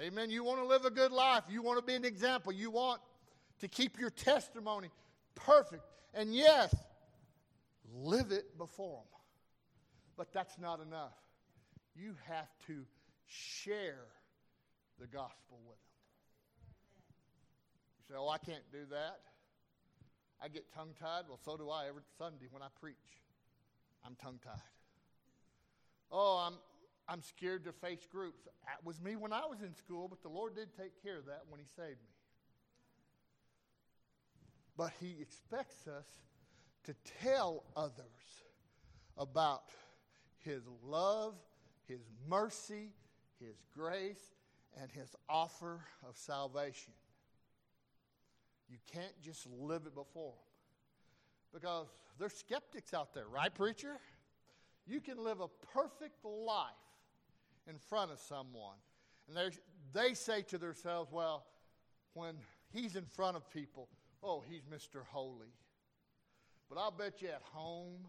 Amen. 0.00 0.30
You 0.30 0.44
want 0.44 0.60
to 0.60 0.66
live 0.66 0.84
a 0.84 0.90
good 0.90 1.12
life. 1.12 1.44
You 1.50 1.62
want 1.62 1.78
to 1.78 1.84
be 1.84 1.94
an 1.94 2.04
example. 2.04 2.52
You 2.52 2.70
want 2.70 3.00
to 3.60 3.68
keep 3.68 3.98
your 3.98 4.10
testimony 4.10 4.88
perfect. 5.34 5.84
And 6.14 6.34
yes, 6.34 6.74
live 7.94 8.32
it 8.32 8.56
before 8.56 8.98
them. 8.98 9.20
But 10.16 10.32
that's 10.32 10.58
not 10.58 10.80
enough. 10.80 11.12
You 12.00 12.14
have 12.28 12.48
to 12.66 12.84
share 13.26 14.06
the 14.98 15.06
gospel 15.06 15.60
with 15.66 15.76
them. 15.76 16.00
You 17.98 18.04
say, 18.08 18.14
Oh, 18.18 18.28
I 18.28 18.38
can't 18.38 18.64
do 18.72 18.86
that. 18.90 19.20
I 20.42 20.48
get 20.48 20.72
tongue 20.74 20.94
tied. 20.98 21.24
Well, 21.28 21.38
so 21.44 21.56
do 21.56 21.68
I 21.68 21.88
every 21.88 22.02
Sunday 22.16 22.46
when 22.50 22.62
I 22.62 22.68
preach. 22.80 22.96
I'm 24.06 24.16
tongue 24.16 24.40
tied. 24.42 24.54
Oh, 26.10 26.42
I'm, 26.46 26.54
I'm 27.06 27.22
scared 27.22 27.64
to 27.64 27.72
face 27.72 28.06
groups. 28.10 28.44
That 28.64 28.84
was 28.84 29.00
me 29.00 29.16
when 29.16 29.32
I 29.32 29.44
was 29.46 29.60
in 29.60 29.74
school, 29.74 30.08
but 30.08 30.22
the 30.22 30.28
Lord 30.28 30.54
did 30.56 30.68
take 30.76 31.02
care 31.02 31.18
of 31.18 31.26
that 31.26 31.42
when 31.50 31.60
He 31.60 31.66
saved 31.76 32.00
me. 32.00 32.14
But 34.76 34.92
He 35.00 35.16
expects 35.20 35.86
us 35.86 36.06
to 36.84 36.94
tell 37.22 37.64
others 37.76 38.44
about 39.18 39.64
His 40.38 40.62
love, 40.82 41.34
His 41.90 42.06
mercy, 42.28 42.92
His 43.40 43.56
grace, 43.76 44.32
and 44.80 44.88
His 44.92 45.16
offer 45.28 45.80
of 46.08 46.16
salvation. 46.16 46.92
You 48.68 48.76
can't 48.92 49.20
just 49.20 49.48
live 49.50 49.82
it 49.86 49.94
before 49.96 50.32
them. 50.32 51.60
Because 51.60 51.88
there's 52.16 52.34
skeptics 52.34 52.94
out 52.94 53.12
there, 53.12 53.26
right, 53.26 53.52
preacher? 53.52 53.96
You 54.86 55.00
can 55.00 55.18
live 55.18 55.40
a 55.40 55.48
perfect 55.74 56.24
life 56.24 56.70
in 57.68 57.76
front 57.76 58.12
of 58.12 58.20
someone. 58.20 58.76
And 59.28 59.52
they 59.92 60.14
say 60.14 60.42
to 60.42 60.58
themselves, 60.58 61.10
well, 61.10 61.44
when 62.14 62.36
he's 62.72 62.94
in 62.94 63.04
front 63.04 63.36
of 63.36 63.50
people, 63.50 63.88
oh, 64.22 64.44
he's 64.48 64.62
Mr. 64.62 65.02
Holy. 65.10 65.52
But 66.68 66.78
I'll 66.78 66.92
bet 66.92 67.20
you 67.20 67.28
at 67.30 67.42
home, 67.42 68.06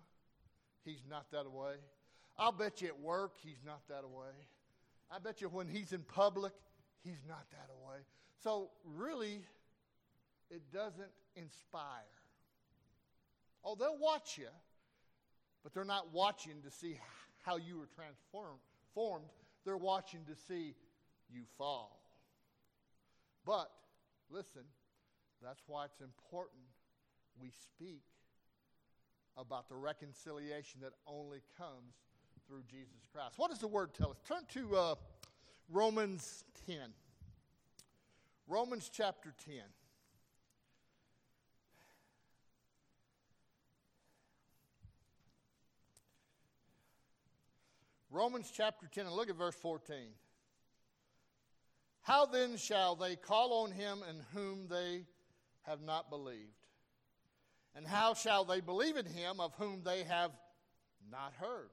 he's 0.85 1.01
not 1.09 1.31
that 1.31 1.51
way. 1.51 1.73
I'll 2.41 2.51
bet 2.51 2.81
you 2.81 2.87
at 2.87 2.99
work, 2.99 3.33
he's 3.43 3.61
not 3.63 3.87
that 3.87 4.03
way. 4.03 4.33
I 5.11 5.19
bet 5.19 5.41
you 5.41 5.47
when 5.47 5.67
he's 5.67 5.93
in 5.93 6.01
public, 6.01 6.53
he's 7.03 7.21
not 7.29 7.45
that 7.51 7.69
way. 7.87 7.99
So, 8.43 8.71
really, 8.83 9.41
it 10.49 10.63
doesn't 10.73 11.11
inspire. 11.35 11.83
Oh, 13.63 13.75
they'll 13.75 13.99
watch 13.99 14.39
you, 14.39 14.47
but 15.61 15.71
they're 15.75 15.85
not 15.85 16.11
watching 16.13 16.63
to 16.63 16.71
see 16.71 16.97
how 17.43 17.57
you 17.57 17.77
were 17.77 17.89
transformed. 17.95 19.29
They're 19.63 19.77
watching 19.77 20.21
to 20.25 20.35
see 20.47 20.73
you 21.31 21.43
fall. 21.59 22.01
But 23.45 23.69
listen, 24.31 24.63
that's 25.43 25.61
why 25.67 25.85
it's 25.85 26.01
important 26.01 26.63
we 27.39 27.51
speak 27.51 28.01
about 29.37 29.69
the 29.69 29.75
reconciliation 29.75 30.81
that 30.81 30.93
only 31.05 31.41
comes 31.55 31.93
through 32.51 32.63
Jesus 32.69 33.07
Christ. 33.13 33.35
What 33.37 33.49
does 33.49 33.59
the 33.59 33.67
word 33.67 33.93
tell 33.93 34.11
us? 34.11 34.17
Turn 34.27 34.43
to 34.55 34.75
uh, 34.75 34.95
Romans 35.69 36.43
10. 36.67 36.79
Romans 38.45 38.91
chapter 38.93 39.33
10. 39.45 39.55
Romans 48.09 48.51
chapter 48.53 48.89
10, 48.93 49.05
and 49.05 49.15
look 49.15 49.29
at 49.29 49.37
verse 49.37 49.55
14. 49.55 49.95
How 52.01 52.25
then 52.25 52.57
shall 52.57 52.97
they 52.97 53.15
call 53.15 53.63
on 53.63 53.71
him 53.71 53.99
in 54.09 54.17
whom 54.33 54.67
they 54.67 55.05
have 55.61 55.81
not 55.81 56.09
believed? 56.09 56.49
And 57.77 57.87
how 57.87 58.13
shall 58.13 58.43
they 58.43 58.59
believe 58.59 58.97
in 58.97 59.05
him 59.05 59.39
of 59.39 59.53
whom 59.53 59.83
they 59.85 60.03
have 60.03 60.31
not 61.09 61.31
heard? 61.39 61.69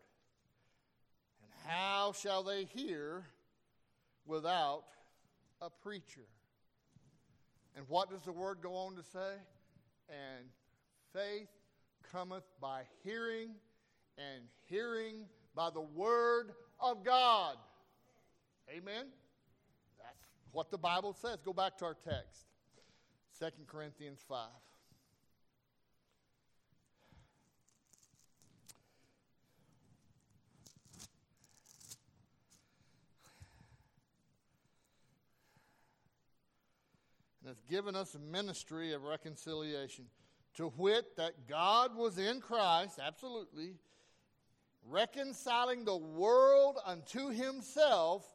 How 1.68 2.12
shall 2.12 2.42
they 2.42 2.64
hear 2.64 3.26
without 4.24 4.84
a 5.60 5.68
preacher? 5.68 6.24
And 7.76 7.84
what 7.88 8.08
does 8.10 8.22
the 8.22 8.32
word 8.32 8.60
go 8.62 8.74
on 8.74 8.96
to 8.96 9.02
say? 9.02 9.34
And 10.08 10.46
faith 11.12 11.50
cometh 12.10 12.44
by 12.58 12.84
hearing, 13.04 13.50
and 14.16 14.44
hearing 14.64 15.26
by 15.54 15.68
the 15.68 15.82
word 15.82 16.52
of 16.80 17.04
God. 17.04 17.56
Amen? 18.70 19.04
That's 19.98 20.24
what 20.52 20.70
the 20.70 20.78
Bible 20.78 21.12
says. 21.12 21.36
Go 21.44 21.52
back 21.52 21.76
to 21.78 21.84
our 21.84 21.96
text 22.02 22.46
2 23.38 23.46
Corinthians 23.66 24.24
5. 24.26 24.48
Has 37.48 37.62
given 37.62 37.96
us 37.96 38.14
a 38.14 38.18
ministry 38.18 38.92
of 38.92 39.04
reconciliation, 39.04 40.04
to 40.56 40.70
wit, 40.76 41.16
that 41.16 41.48
God 41.48 41.96
was 41.96 42.18
in 42.18 42.42
Christ, 42.42 42.98
absolutely, 43.02 43.76
reconciling 44.86 45.86
the 45.86 45.96
world 45.96 46.76
unto 46.84 47.30
himself, 47.30 48.26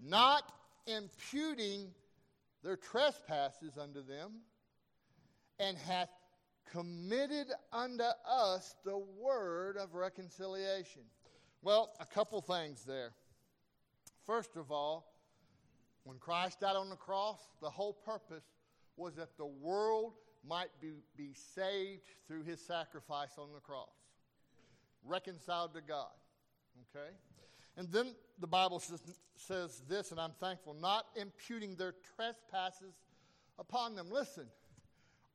not 0.00 0.50
imputing 0.88 1.92
their 2.64 2.74
trespasses 2.74 3.78
unto 3.78 4.02
them, 4.02 4.40
and 5.60 5.78
hath 5.78 6.10
committed 6.72 7.46
unto 7.72 8.02
us 8.28 8.74
the 8.84 8.98
word 8.98 9.76
of 9.76 9.94
reconciliation. 9.94 11.02
Well, 11.62 11.92
a 12.00 12.06
couple 12.06 12.40
things 12.40 12.82
there. 12.84 13.12
First 14.26 14.56
of 14.56 14.72
all, 14.72 15.09
when 16.04 16.18
Christ 16.18 16.60
died 16.60 16.76
on 16.76 16.90
the 16.90 16.96
cross, 16.96 17.38
the 17.60 17.70
whole 17.70 17.92
purpose 17.92 18.44
was 18.96 19.14
that 19.16 19.36
the 19.36 19.46
world 19.46 20.14
might 20.46 20.70
be, 20.80 20.92
be 21.16 21.32
saved 21.54 22.02
through 22.26 22.44
his 22.44 22.60
sacrifice 22.60 23.32
on 23.38 23.52
the 23.54 23.60
cross 23.60 23.88
reconciled 25.04 25.74
to 25.74 25.80
God. 25.80 26.10
Okay? 26.94 27.10
And 27.76 27.90
then 27.90 28.14
the 28.38 28.46
Bible 28.46 28.78
says, 28.80 29.00
says 29.36 29.82
this, 29.88 30.10
and 30.10 30.20
I'm 30.20 30.32
thankful, 30.40 30.74
not 30.74 31.06
imputing 31.16 31.76
their 31.76 31.94
trespasses 32.16 32.94
upon 33.58 33.94
them. 33.94 34.08
Listen, 34.10 34.46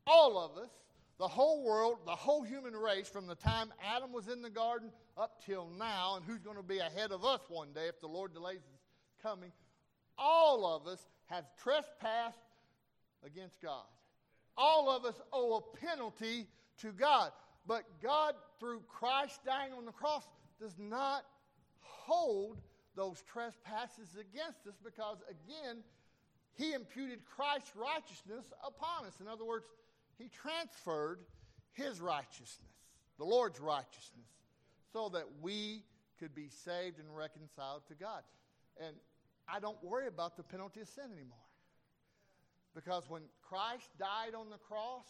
all 0.06 0.38
of 0.38 0.62
us, 0.62 0.70
the 1.18 1.28
whole 1.28 1.64
world, 1.64 2.00
the 2.06 2.12
whole 2.12 2.44
human 2.44 2.74
race, 2.74 3.08
from 3.08 3.26
the 3.26 3.36
time 3.36 3.74
Adam 3.84 4.12
was 4.12 4.28
in 4.28 4.42
the 4.42 4.50
garden 4.50 4.92
up 5.18 5.42
till 5.46 5.70
now, 5.70 6.16
and 6.18 6.26
who's 6.26 6.42
going 6.42 6.58
to 6.58 6.64
be 6.64 6.80
ahead 6.80 7.12
of 7.12 7.24
us 7.24 7.40
one 7.48 7.72
day 7.74 7.88
if 7.88 8.02
the 8.02 8.08
Lord 8.08 8.34
delays 8.34 8.58
his 8.58 8.82
coming, 9.24 9.52
all 10.18 10.66
of 10.66 10.88
us 10.88 11.06
have 11.28 11.46
trespassed 11.62 12.38
against 13.26 13.62
God. 13.62 13.86
All 14.58 14.90
of 14.90 15.06
us 15.06 15.20
owe 15.34 15.58
a 15.58 15.78
penalty 15.78 16.48
to 16.82 16.92
God. 16.92 17.32
But 17.68 17.84
God, 18.02 18.36
through 18.60 18.82
Christ 18.88 19.40
dying 19.46 19.74
on 19.74 19.86
the 19.86 19.92
cross, 19.92 20.24
does 20.60 20.76
not 20.78 21.26
hold 21.80 22.62
those 22.96 23.24
trespasses 23.32 24.10
against 24.14 24.68
us 24.68 24.76
because, 24.84 25.18
again, 25.30 25.84
He 26.54 26.74
imputed 26.74 27.26
Christ's 27.26 27.76
righteousness 27.76 28.46
upon 28.66 29.06
us. 29.08 29.16
In 29.20 29.28
other 29.28 29.44
words, 29.44 29.66
He 30.18 30.30
transferred 30.30 31.20
His 31.74 32.00
righteousness, 32.00 32.72
the 33.18 33.26
Lord's 33.26 33.60
righteousness, 33.60 34.30
so 34.94 35.10
that 35.10 35.26
we 35.42 35.84
could 36.20 36.34
be 36.34 36.48
saved 36.48 37.00
and 37.00 37.08
reconciled 37.16 37.82
to 37.88 37.96
God. 37.96 38.22
And 38.80 38.96
I 39.48 39.60
don't 39.60 39.82
worry 39.84 40.08
about 40.08 40.38
the 40.38 40.44
penalty 40.44 40.82
of 40.82 40.88
sin 40.88 41.06
anymore. 41.06 41.38
Because 42.74 43.10
when 43.10 43.22
Christ 43.42 43.88
died 43.98 44.36
on 44.36 44.50
the 44.50 44.58
cross, 44.58 45.06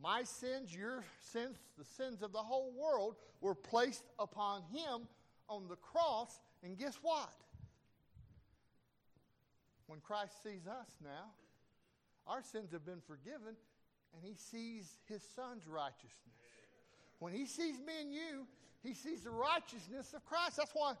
my 0.00 0.22
sins, 0.22 0.74
your 0.74 1.04
sins, 1.20 1.56
the 1.78 1.84
sins 1.84 2.22
of 2.22 2.32
the 2.32 2.38
whole 2.38 2.72
world 2.72 3.16
were 3.40 3.54
placed 3.54 4.04
upon 4.18 4.62
him 4.72 5.08
on 5.48 5.68
the 5.68 5.76
cross. 5.76 6.40
And 6.62 6.78
guess 6.78 6.96
what? 7.02 7.32
When 9.86 10.00
Christ 10.00 10.42
sees 10.42 10.66
us 10.66 10.88
now, 11.02 11.32
our 12.26 12.42
sins 12.42 12.72
have 12.72 12.86
been 12.86 13.00
forgiven, 13.06 13.56
and 14.14 14.24
he 14.24 14.34
sees 14.34 14.98
his 15.08 15.22
son's 15.34 15.66
righteousness. 15.66 16.12
When 17.18 17.32
he 17.32 17.46
sees 17.46 17.78
me 17.78 17.92
and 18.00 18.12
you, 18.12 18.46
he 18.82 18.94
sees 18.94 19.22
the 19.22 19.30
righteousness 19.30 20.12
of 20.14 20.24
Christ. 20.24 20.56
That's 20.56 20.72
why, 20.72 20.94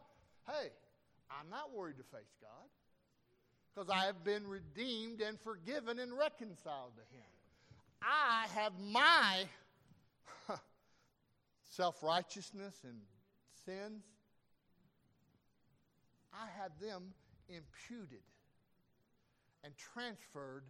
hey, 0.46 0.68
I'm 1.40 1.50
not 1.50 1.74
worried 1.74 1.96
to 1.98 2.04
face 2.04 2.34
God 2.40 2.68
because 3.74 3.90
I 3.90 4.06
have 4.06 4.24
been 4.24 4.46
redeemed 4.46 5.20
and 5.20 5.38
forgiven 5.40 5.98
and 5.98 6.16
reconciled 6.16 6.92
to 6.96 7.16
him. 7.16 7.24
I 8.02 8.46
have 8.54 8.72
my 8.80 9.44
self 11.70 12.02
righteousness 12.02 12.74
and 12.84 12.96
sins, 13.64 14.02
I 16.32 16.46
have 16.60 16.72
them 16.80 17.12
imputed 17.48 18.22
and 19.64 19.72
transferred 19.76 20.64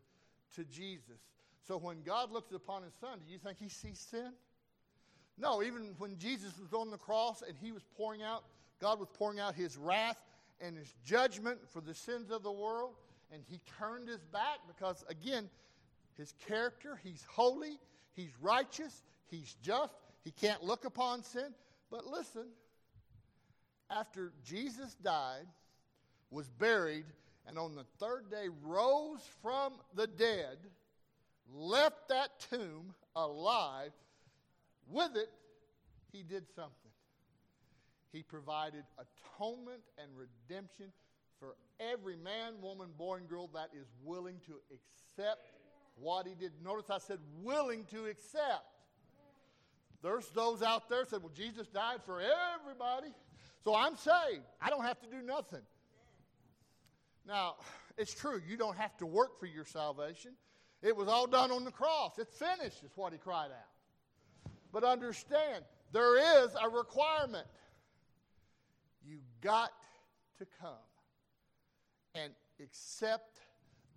to 0.57 0.65
Jesus. 0.65 1.21
So 1.67 1.79
when 1.79 2.03
God 2.03 2.31
looks 2.31 2.53
upon 2.53 2.83
his 2.83 2.93
son, 3.01 3.21
do 3.25 3.33
you 3.33 3.39
think 3.39 3.59
he 3.59 3.69
sees 3.69 3.99
sin? 3.99 4.33
No, 5.39 5.63
even 5.63 5.95
when 5.99 6.19
Jesus 6.19 6.53
was 6.59 6.73
on 6.73 6.91
the 6.91 6.99
cross 6.99 7.43
and 7.47 7.57
he 7.63 7.73
was 7.73 7.83
pouring 7.97 8.23
out, 8.23 8.45
God 8.81 8.99
was 8.99 9.09
pouring 9.15 9.41
out 9.41 9.55
his 9.55 9.77
wrath 9.77 10.19
and 10.61 10.77
his 10.77 10.95
judgment 11.05 11.59
for 11.71 11.81
the 11.81 11.95
sins 11.95 12.31
of 12.31 12.43
the 12.43 12.53
world, 12.53 12.95
and 13.33 13.43
he 13.49 13.61
turned 13.79 14.09
his 14.09 14.25
back 14.25 14.59
because, 14.67 15.05
again, 15.09 15.49
his 16.17 16.35
character. 16.47 17.01
He's 17.03 17.25
holy, 17.29 17.79
he's 18.15 18.33
righteous, 18.41 19.03
he's 19.31 19.57
just. 19.63 19.93
He 20.25 20.31
can't 20.31 20.63
look 20.63 20.85
upon 20.85 21.23
sin. 21.23 21.55
But 21.91 22.07
listen, 22.07 22.47
after 23.91 24.33
Jesus 24.45 24.95
died, 25.03 25.47
was 26.31 26.49
buried, 26.49 27.05
and 27.47 27.59
on 27.59 27.75
the 27.75 27.85
third 27.99 28.31
day 28.31 28.49
rose 28.63 29.21
from 29.43 29.75
the 29.95 30.07
dead, 30.07 30.59
left 31.53 32.09
that 32.09 32.41
tomb 32.51 32.95
alive, 33.17 33.93
with 34.89 35.17
it, 35.17 35.31
he 36.13 36.23
did 36.23 36.45
something. 36.55 36.82
He 38.13 38.23
provided 38.23 38.85
atonement 38.99 39.83
and 39.99 40.11
redemption 40.17 40.93
for 41.39 41.57
every 41.81 42.17
man, 42.17 42.55
woman, 42.61 42.91
boy, 42.97 43.17
and 43.17 43.29
girl 43.29 43.49
that 43.55 43.71
is 43.75 43.89
willing 44.05 44.39
to 44.47 44.55
accept 44.73 45.51
what 45.97 46.27
he 46.27 46.35
did. 46.35 46.53
Notice 46.63 46.91
I 46.91 46.99
said 46.99 47.19
willing 47.43 47.85
to 47.87 48.07
accept. 48.07 48.67
There's 50.03 50.29
those 50.31 50.63
out 50.63 50.89
there 50.89 51.05
said, 51.05 51.23
well, 51.23 51.33
Jesus 51.35 51.69
died 51.69 52.01
for 52.05 52.21
everybody. 52.21 53.09
So 53.65 53.75
I'm 53.75 53.97
saved. 53.97 54.43
I 54.61 54.69
don't 54.69 54.85
have 54.85 55.01
to 55.01 55.07
do 55.07 55.23
nothing. 55.23 55.63
Now, 57.27 57.55
it's 57.97 58.13
true, 58.13 58.41
you 58.49 58.57
don't 58.57 58.77
have 58.77 58.97
to 58.99 59.07
work 59.07 59.39
for 59.39 59.47
your 59.47 59.65
salvation. 59.65 60.33
It 60.83 60.97
was 60.97 61.07
all 61.07 61.29
done 61.29 61.53
on 61.53 61.65
the 61.65 61.71
cross. 61.71 62.19
It's 62.19 62.37
finished, 62.37 62.83
is 62.83 62.91
what 62.97 63.13
he 63.13 63.19
cried 63.19 63.51
out. 63.53 64.51
But 64.73 64.83
understand, 64.83 65.65
there 65.93 66.45
is 66.45 66.51
a 66.61 66.69
requirement. 66.69 67.47
Got 69.43 69.73
to 70.39 70.47
come 70.61 70.71
and 72.15 72.33
accept 72.63 73.41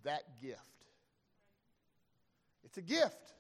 that 0.04 0.24
gift. 0.42 0.60
It's 2.64 2.78
a 2.78 2.82
gift. 2.82 3.34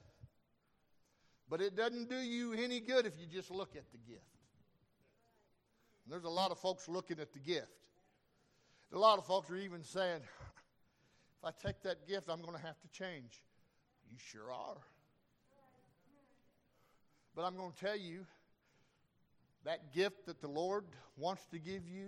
But 1.49 1.61
it 1.61 1.75
doesn't 1.75 2.09
do 2.09 2.17
you 2.17 2.53
any 2.53 2.79
good 2.79 3.05
if 3.05 3.19
you 3.19 3.25
just 3.25 3.51
look 3.51 3.75
at 3.75 3.91
the 3.91 3.97
gift. 3.97 4.21
And 6.03 6.13
there's 6.13 6.23
a 6.23 6.29
lot 6.29 6.51
of 6.51 6.59
folks 6.59 6.87
looking 6.87 7.19
at 7.19 7.33
the 7.33 7.39
gift. 7.39 7.67
A 8.93 8.97
lot 8.97 9.17
of 9.17 9.25
folks 9.25 9.49
are 9.49 9.57
even 9.57 9.83
saying, 9.83 10.21
if 10.21 11.43
I 11.43 11.49
take 11.67 11.81
that 11.83 12.07
gift, 12.07 12.29
I'm 12.29 12.41
going 12.41 12.55
to 12.55 12.63
have 12.63 12.79
to 12.81 12.87
change. 12.89 13.41
You 14.09 14.17
sure 14.17 14.51
are. 14.51 14.77
But 17.35 17.43
I'm 17.43 17.57
going 17.57 17.71
to 17.71 17.77
tell 17.77 17.97
you 17.97 18.25
that 19.65 19.93
gift 19.93 20.25
that 20.27 20.41
the 20.41 20.47
Lord 20.47 20.85
wants 21.17 21.45
to 21.51 21.59
give 21.59 21.87
you, 21.87 22.07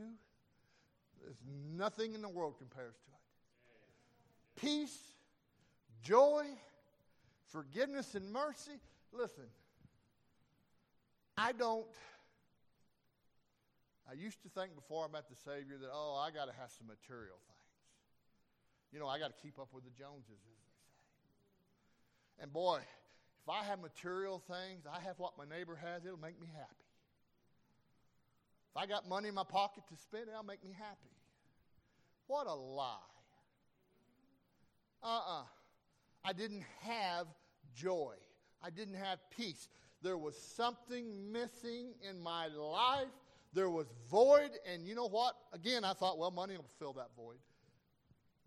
there's 1.22 1.38
nothing 1.76 2.14
in 2.14 2.22
the 2.22 2.30
world 2.30 2.56
compares 2.58 2.96
to 2.96 3.12
it. 3.12 4.62
Peace, 4.62 4.98
joy, 6.02 6.46
forgiveness, 7.52 8.16
and 8.16 8.32
mercy. 8.32 8.80
Listen, 9.12 9.46
I 11.38 11.52
don't 11.52 11.86
I 14.10 14.14
used 14.14 14.42
to 14.44 14.50
think 14.50 14.74
before 14.74 15.04
I 15.04 15.12
met 15.12 15.28
the 15.28 15.36
Savior 15.36 15.78
that, 15.82 15.90
oh, 15.92 16.16
I 16.16 16.32
got 16.32 16.46
to 16.46 16.56
have 16.56 16.72
some 16.72 16.88
material 16.88 17.36
things. 17.44 17.68
You 18.94 19.00
know, 19.00 19.08
I 19.08 19.20
got 19.20 19.36
to 19.36 19.40
keep 19.44 19.60
up 19.60 19.68
with 19.74 19.84
the 19.84 19.92
Joneses, 19.92 20.32
as 20.32 20.60
they 20.64 20.80
say. 20.80 22.44
And 22.44 22.54
boy, 22.54 22.80
if 22.80 23.50
I 23.50 23.64
have 23.66 23.80
material 23.82 24.40
things, 24.48 24.88
I 24.88 25.02
have 25.02 25.20
what 25.20 25.34
my 25.38 25.44
neighbor 25.44 25.76
has, 25.76 26.06
it'll 26.06 26.18
make 26.18 26.40
me 26.40 26.48
happy. 26.56 26.87
I 28.78 28.86
got 28.86 29.08
money 29.08 29.30
in 29.30 29.34
my 29.34 29.44
pocket 29.44 29.84
to 29.90 29.98
spend, 29.98 30.26
it'll 30.30 30.44
make 30.44 30.64
me 30.64 30.76
happy. 30.78 31.12
What 32.28 32.48
a 32.48 32.54
lie. 32.54 32.98
Uh 35.04 35.08
uh-uh. 35.08 35.42
uh 35.42 35.46
I 36.24 36.34
didn't 36.34 36.64
have 36.82 37.28
joy, 37.76 38.16
I 38.62 38.70
didn't 38.70 38.96
have 38.96 39.20
peace. 39.36 39.68
There 40.04 40.18
was 40.18 40.38
something 40.38 41.32
missing 41.32 41.94
in 42.08 42.22
my 42.22 42.48
life 42.48 43.08
there 43.54 43.70
was 43.70 43.88
void, 44.10 44.52
and 44.72 44.86
you 44.86 44.94
know 44.94 45.08
what? 45.08 45.36
Again, 45.54 45.84
I 45.84 45.94
thought, 45.94 46.18
well, 46.18 46.32
money 46.32 46.56
will 46.58 46.70
fill 46.80 46.94
that 46.94 47.10
void. 47.16 47.38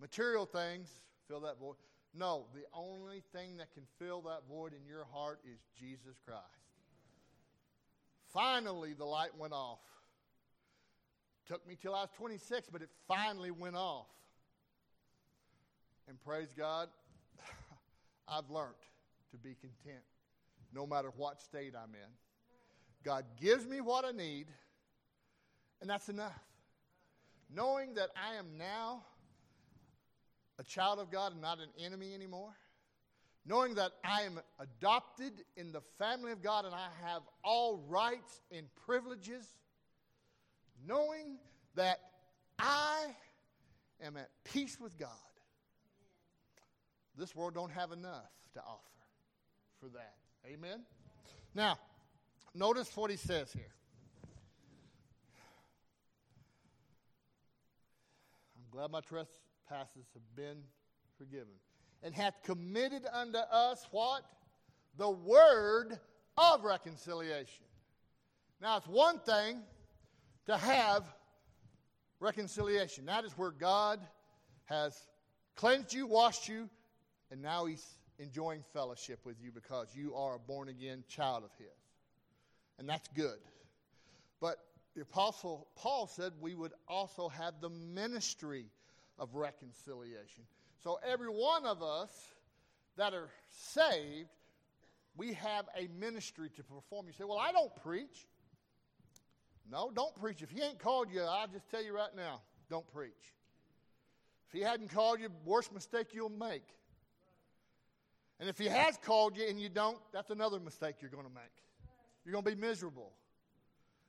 Material 0.01 0.47
things 0.47 0.89
fill 1.27 1.41
that 1.41 1.59
void. 1.59 1.75
No, 2.15 2.47
the 2.55 2.63
only 2.73 3.23
thing 3.33 3.57
that 3.57 3.73
can 3.73 3.83
fill 3.99 4.21
that 4.23 4.43
void 4.49 4.73
in 4.73 4.87
your 4.87 5.05
heart 5.13 5.41
is 5.45 5.59
Jesus 5.79 6.19
Christ. 6.25 6.45
Finally, 8.33 8.95
the 8.95 9.05
light 9.05 9.37
went 9.37 9.53
off. 9.53 9.81
Took 11.47 11.67
me 11.67 11.77
till 11.81 11.95
I 11.95 12.01
was 12.01 12.11
26, 12.17 12.69
but 12.71 12.83
it 12.83 12.91
finally 13.09 13.51
went 13.51 13.77
off. 13.77 14.07
And 16.09 16.21
praise 16.23 16.53
God, 16.57 16.89
I've 18.29 18.51
learned 18.51 18.75
to 19.33 19.39
be 19.39 19.55
content 19.61 20.05
no 20.73 20.87
matter 20.87 21.11
what 21.17 21.41
state 21.41 21.75
I'm 21.77 21.95
in. 21.95 22.11
God 23.05 23.25
gives 23.41 23.67
me 23.67 23.81
what 23.81 24.05
I 24.05 24.13
need 24.13 24.47
and 25.81 25.89
that's 25.89 26.09
enough. 26.09 26.39
Knowing 27.53 27.95
that 27.95 28.11
I 28.17 28.37
am 28.37 28.59
now 28.59 29.03
a 30.59 30.63
child 30.63 30.99
of 30.99 31.11
God 31.11 31.33
and 31.33 31.41
not 31.41 31.59
an 31.59 31.71
enemy 31.83 32.15
anymore. 32.15 32.53
Knowing 33.47 33.75
that 33.75 33.93
I 34.05 34.23
am 34.23 34.39
adopted 34.59 35.33
in 35.57 35.73
the 35.73 35.81
family 35.99 36.33
of 36.33 36.43
God 36.43 36.67
and 36.67 36.75
I 36.75 36.89
have 37.03 37.23
all 37.43 37.83
rights 37.89 38.43
and 38.53 38.67
privileges. 38.87 39.47
Knowing 40.87 41.39
that 41.75 42.01
I 42.59 43.07
am 44.03 44.17
at 44.17 44.31
peace 44.45 44.79
with 44.81 44.99
God. 44.99 45.09
This 47.17 47.35
world 47.35 47.55
don't 47.55 47.73
have 47.73 47.93
enough 47.93 48.31
to 48.55 48.61
offer 48.61 48.81
for 49.81 49.89
that. 49.89 50.15
Amen. 50.47 50.83
Now, 51.55 51.79
notice 52.55 52.95
what 52.97 53.11
he 53.11 53.17
says 53.17 53.53
here. 53.53 53.75
I'm 58.57 58.71
glad 58.71 58.91
my 58.91 59.01
trespasses 59.01 60.07
have 60.15 60.37
been 60.37 60.63
forgiven. 61.19 61.55
And 62.03 62.15
hath 62.15 62.43
committed 62.45 63.07
unto 63.13 63.39
us 63.39 63.87
what? 63.91 64.23
The 64.97 65.11
word 65.11 65.99
of 66.39 66.65
reconciliation. 66.65 67.67
Now, 68.61 68.79
it's 68.79 68.87
one 68.87 69.19
thing 69.19 69.61
to 70.51 70.57
have 70.57 71.05
reconciliation. 72.19 73.07
That 73.07 73.25
is 73.25 73.33
where 73.39 73.53
God 73.53 74.01
has 74.65 74.97
cleansed 75.55 75.95
you, 75.95 76.09
washed 76.09 76.49
you, 76.49 76.69
and 77.31 77.41
now 77.41 77.67
He's 77.67 77.87
enjoying 78.19 78.65
fellowship 78.73 79.21
with 79.25 79.37
you 79.41 79.53
because 79.53 79.95
you 79.95 80.13
are 80.17 80.35
a 80.35 80.39
born 80.41 80.69
again 80.69 81.05
child 81.09 81.45
of 81.45 81.51
His. 81.57 81.69
And 82.81 82.89
that's 82.89 83.09
good. 83.15 83.39
But 84.41 84.57
the 84.97 85.03
Apostle 85.03 85.69
Paul 85.77 86.09
said 86.09 86.33
we 86.41 86.57
would 86.57 86.73
also 86.89 87.29
have 87.29 87.55
the 87.61 87.71
ministry 87.71 88.67
of 89.21 89.37
reconciliation. 89.37 90.43
So, 90.83 90.99
every 91.07 91.29
one 91.29 91.65
of 91.65 91.81
us 91.81 92.11
that 92.97 93.15
are 93.15 93.29
saved, 93.51 94.31
we 95.17 95.35
have 95.35 95.67
a 95.79 95.87
ministry 96.01 96.51
to 96.57 96.65
perform. 96.65 97.07
You 97.07 97.13
say, 97.13 97.25
Well, 97.25 97.39
I 97.39 97.53
don't 97.53 97.75
preach. 97.85 98.27
No, 99.71 99.91
don't 99.95 100.15
preach. 100.15 100.43
If 100.43 100.51
he 100.51 100.63
ain't 100.63 100.79
called 100.79 101.09
you, 101.13 101.23
I'll 101.23 101.49
just 101.49 101.69
tell 101.71 101.83
you 101.83 101.95
right 101.95 102.15
now 102.17 102.41
don't 102.69 102.87
preach. 102.93 103.35
If 104.49 104.53
he 104.53 104.61
hadn't 104.61 104.91
called 104.91 105.21
you, 105.21 105.29
worst 105.45 105.73
mistake 105.73 106.09
you'll 106.13 106.29
make. 106.29 106.67
And 108.39 108.49
if 108.49 108.59
he 108.59 108.67
has 108.67 108.97
called 108.97 109.37
you 109.37 109.47
and 109.47 109.61
you 109.61 109.69
don't, 109.69 109.99
that's 110.13 110.31
another 110.31 110.59
mistake 110.59 110.97
you're 111.01 111.11
going 111.11 111.27
to 111.27 111.35
make. 111.35 111.43
You're 112.25 112.33
going 112.33 112.45
to 112.45 112.51
be 112.51 112.61
miserable 112.61 113.13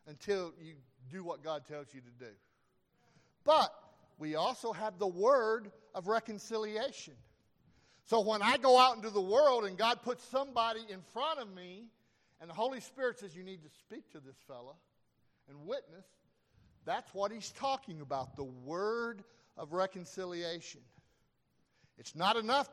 until 0.07 0.53
you 0.61 0.73
do 1.11 1.23
what 1.23 1.43
God 1.43 1.65
tells 1.65 1.87
you 1.93 2.01
to 2.01 2.25
do. 2.25 2.31
But 3.43 3.73
we 4.17 4.35
also 4.35 4.71
have 4.71 4.99
the 4.99 5.07
word 5.07 5.71
of 5.93 6.07
reconciliation. 6.07 7.13
So 8.05 8.21
when 8.21 8.41
I 8.41 8.57
go 8.57 8.79
out 8.79 8.95
into 8.95 9.09
the 9.09 9.21
world 9.21 9.65
and 9.65 9.77
God 9.77 10.01
puts 10.01 10.23
somebody 10.23 10.81
in 10.89 11.01
front 11.13 11.39
of 11.39 11.53
me, 11.53 11.85
and 12.39 12.49
the 12.49 12.53
Holy 12.53 12.79
Spirit 12.79 13.19
says, 13.19 13.35
You 13.35 13.43
need 13.43 13.61
to 13.63 13.69
speak 13.69 14.11
to 14.11 14.19
this 14.19 14.37
fella 14.47 14.73
and 15.51 15.67
witness, 15.67 16.05
that's 16.85 17.13
what 17.13 17.31
he's 17.31 17.51
talking 17.51 18.01
about 18.01 18.35
the 18.35 18.43
word 18.43 19.23
of 19.57 19.73
reconciliation. 19.73 20.81
It's 21.97 22.15
not 22.15 22.35
enough 22.37 22.69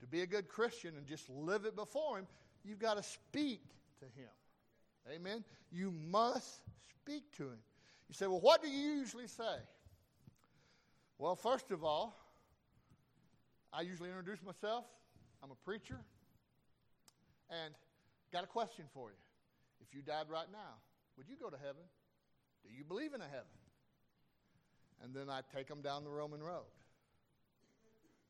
to 0.00 0.06
be 0.06 0.20
a 0.20 0.26
good 0.26 0.48
Christian 0.48 0.96
and 0.96 1.06
just 1.06 1.28
live 1.28 1.64
it 1.64 1.74
before 1.74 2.18
him. 2.18 2.26
You've 2.64 2.78
got 2.78 2.96
to 2.96 3.02
speak 3.02 3.62
to 3.98 4.04
him. 4.04 4.30
Amen. 5.12 5.44
You 5.72 5.90
must 5.90 6.60
speak 7.00 7.24
to 7.38 7.44
him. 7.44 7.58
You 8.08 8.14
say, 8.14 8.26
well, 8.26 8.40
what 8.40 8.62
do 8.62 8.68
you 8.68 8.92
usually 8.92 9.26
say? 9.26 9.56
Well, 11.18 11.36
first 11.36 11.70
of 11.70 11.82
all, 11.84 12.16
I 13.72 13.80
usually 13.80 14.08
introduce 14.08 14.42
myself. 14.42 14.84
I'm 15.42 15.50
a 15.50 15.64
preacher. 15.64 15.98
And 17.50 17.74
got 18.32 18.44
a 18.44 18.46
question 18.46 18.84
for 18.92 19.08
you. 19.08 19.16
If 19.80 19.94
you 19.94 20.02
died 20.02 20.26
right 20.30 20.46
now, 20.52 20.78
would 21.16 21.28
you 21.28 21.36
go 21.40 21.50
to 21.50 21.56
heaven? 21.56 21.82
Do 22.64 22.74
you 22.74 22.84
believe 22.84 23.14
in 23.14 23.20
a 23.20 23.28
heaven? 23.28 23.58
And 25.02 25.14
then 25.14 25.28
I 25.28 25.40
take 25.54 25.68
them 25.68 25.82
down 25.82 26.04
the 26.04 26.10
Roman 26.10 26.42
road. 26.42 26.70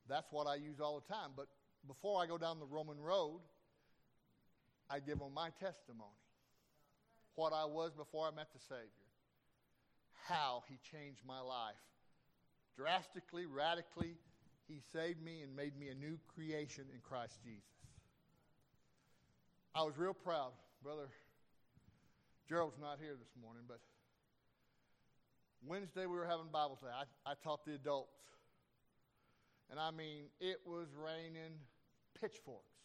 That's 0.08 0.30
what 0.32 0.46
I 0.46 0.56
use 0.56 0.80
all 0.80 1.00
the 1.00 1.12
time. 1.12 1.30
But 1.36 1.46
before 1.86 2.22
I 2.22 2.26
go 2.26 2.36
down 2.36 2.58
the 2.58 2.66
Roman 2.66 3.00
road, 3.00 3.40
I 4.90 4.98
give 5.00 5.18
them 5.18 5.32
my 5.34 5.50
testimony 5.60 6.10
what 7.36 7.52
I 7.52 7.64
was 7.64 7.92
before 7.92 8.26
I 8.26 8.34
met 8.34 8.48
the 8.52 8.60
Savior, 8.60 9.08
how 10.28 10.62
He 10.68 10.78
changed 10.90 11.20
my 11.26 11.40
life. 11.40 11.74
Drastically, 12.76 13.46
radically, 13.46 14.16
He 14.68 14.80
saved 14.92 15.22
me 15.22 15.42
and 15.42 15.54
made 15.54 15.76
me 15.78 15.88
a 15.88 15.94
new 15.94 16.18
creation 16.34 16.84
in 16.92 17.00
Christ 17.00 17.38
Jesus. 17.44 17.62
I 19.74 19.82
was 19.82 19.98
real 19.98 20.14
proud. 20.14 20.52
Brother 20.82 21.08
Gerald's 22.48 22.78
not 22.78 22.98
here 23.00 23.14
this 23.18 23.33
morning, 23.40 23.62
but 23.66 23.80
Wednesday 25.66 26.07
we 26.07 26.16
were 26.16 26.26
having 26.26 26.46
Bible 26.52 26.76
study. 26.76 26.92
I, 26.92 27.30
I 27.30 27.35
taught 27.42 27.64
the 27.64 27.74
adults. 27.74 28.18
And 29.70 29.80
I 29.80 29.90
mean, 29.90 30.24
it 30.40 30.59
was 30.66 30.88
raining 30.94 31.57
pitchforks. 32.20 32.76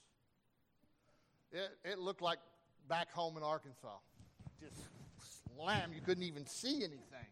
It, 1.52 1.70
it 1.84 2.00
looked 2.00 2.22
like 2.22 2.40
back 2.88 3.12
home 3.12 3.36
in 3.36 3.44
Arkansas. 3.44 3.98
Just 4.62 4.82
slam. 5.56 5.92
You 5.94 6.02
couldn't 6.02 6.24
even 6.24 6.46
see 6.46 6.78
anything. 6.78 7.28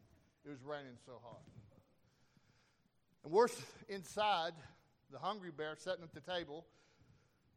It 0.46 0.50
was 0.50 0.64
raining 0.64 0.98
so 1.06 1.20
hard. 1.24 1.44
And 3.24 3.32
we're 3.34 3.48
inside, 3.90 4.54
the 5.12 5.20
hungry 5.20 5.52
bear 5.56 5.76
sitting 5.78 6.04
at 6.04 6.14
the 6.14 6.22
table, 6.22 6.66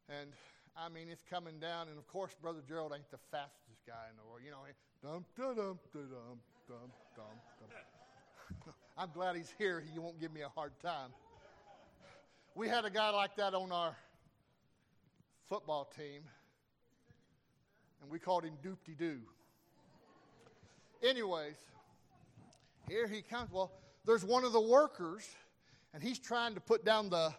and 0.09 0.30
I 0.76 0.88
mean, 0.88 1.09
it's 1.09 1.22
coming 1.30 1.61
down. 1.61 1.88
And 1.88 1.98
of 1.98 2.06
course, 2.09 2.35
Brother 2.40 2.61
Gerald 2.66 2.92
ain't 2.94 3.11
the 3.11 3.18
fastest 3.30 3.69
guy 3.90 4.07
in 4.09 4.16
the 4.16 4.22
world. 4.22 4.40
You 4.44 4.53
know, 4.53 4.62
dum, 5.03 5.24
dum, 5.37 5.57
dum, 5.57 5.79
dum, 5.92 6.38
dum, 6.68 7.26
dum. 7.59 8.74
I'm 8.96 9.09
glad 9.12 9.35
he's 9.35 9.53
here. 9.59 9.83
He 9.92 9.98
won't 9.98 10.20
give 10.20 10.33
me 10.33 10.42
a 10.42 10.48
hard 10.48 10.70
time. 10.81 11.11
We 12.55 12.68
had 12.68 12.85
a 12.85 12.90
guy 12.90 13.11
like 13.11 13.35
that 13.37 13.53
on 13.53 13.72
our 13.72 13.96
football 15.48 15.90
team, 15.96 16.22
and 18.00 18.09
we 18.12 18.20
called 18.20 18.44
him 18.44 18.53
Doopty 18.64 18.96
Doo. 18.96 19.18
Anyways, 21.03 21.57
here 22.88 23.09
he 23.09 23.22
comes. 23.22 23.50
Well, 23.50 23.72
there's 24.07 24.24
one 24.24 24.44
of 24.44 24.53
the 24.53 24.61
workers, 24.61 25.29
and 25.94 26.00
he's 26.00 26.20
trying 26.20 26.55
to 26.55 26.61
put 26.61 26.85
down 26.85 27.11
the 27.11 27.35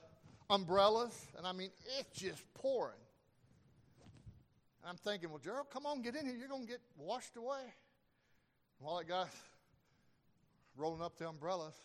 umbrellas, 0.49 1.13
and 1.37 1.47
I 1.47 1.53
mean, 1.53 1.69
it's 1.97 2.19
just 2.19 2.43
pouring. 2.55 2.99
And 4.81 4.89
I'm 4.89 4.97
thinking, 4.97 5.29
well, 5.29 5.39
Gerald, 5.39 5.67
come 5.71 5.85
on, 5.85 6.01
get 6.01 6.15
in 6.15 6.25
here. 6.25 6.35
You're 6.35 6.47
going 6.47 6.63
to 6.63 6.67
get 6.67 6.81
washed 6.97 7.37
away. 7.37 7.73
While 8.79 8.97
that 8.97 9.07
guy's 9.07 9.27
rolling 10.75 11.01
up 11.01 11.17
the 11.17 11.29
umbrellas, 11.29 11.75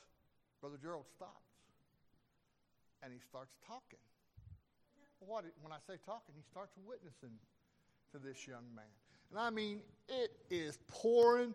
Brother 0.61 0.79
Gerald 0.81 1.05
stops 1.15 1.47
and 3.03 3.13
he 3.13 3.21
starts 3.21 3.53
talking. 3.67 3.99
What, 5.21 5.45
when 5.61 5.73
I 5.73 5.79
say 5.87 5.99
talking, 6.05 6.35
he 6.35 6.43
starts 6.51 6.73
witnessing 6.87 7.37
to 8.13 8.19
this 8.19 8.47
young 8.47 8.65
man. 8.75 8.85
And 9.31 9.39
I 9.39 9.51
mean, 9.51 9.81
it 10.09 10.33
is 10.51 10.79
pouring 10.89 11.55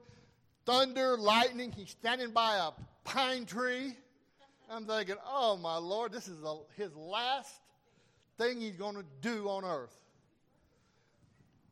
thunder, 0.65 1.17
lightning. 1.17 1.71
He's 1.71 1.89
standing 1.89 2.31
by 2.31 2.57
a 2.57 2.71
pine 3.03 3.45
tree. 3.45 3.95
I'm 4.69 4.85
thinking, 4.85 5.15
oh 5.25 5.57
my 5.57 5.77
Lord, 5.77 6.11
this 6.11 6.27
is 6.27 6.43
a, 6.43 6.57
his 6.77 6.95
last 6.95 7.59
thing 8.37 8.61
he's 8.61 8.77
going 8.77 8.95
to 8.95 9.05
do 9.21 9.49
on 9.49 9.65
earth. 9.65 9.95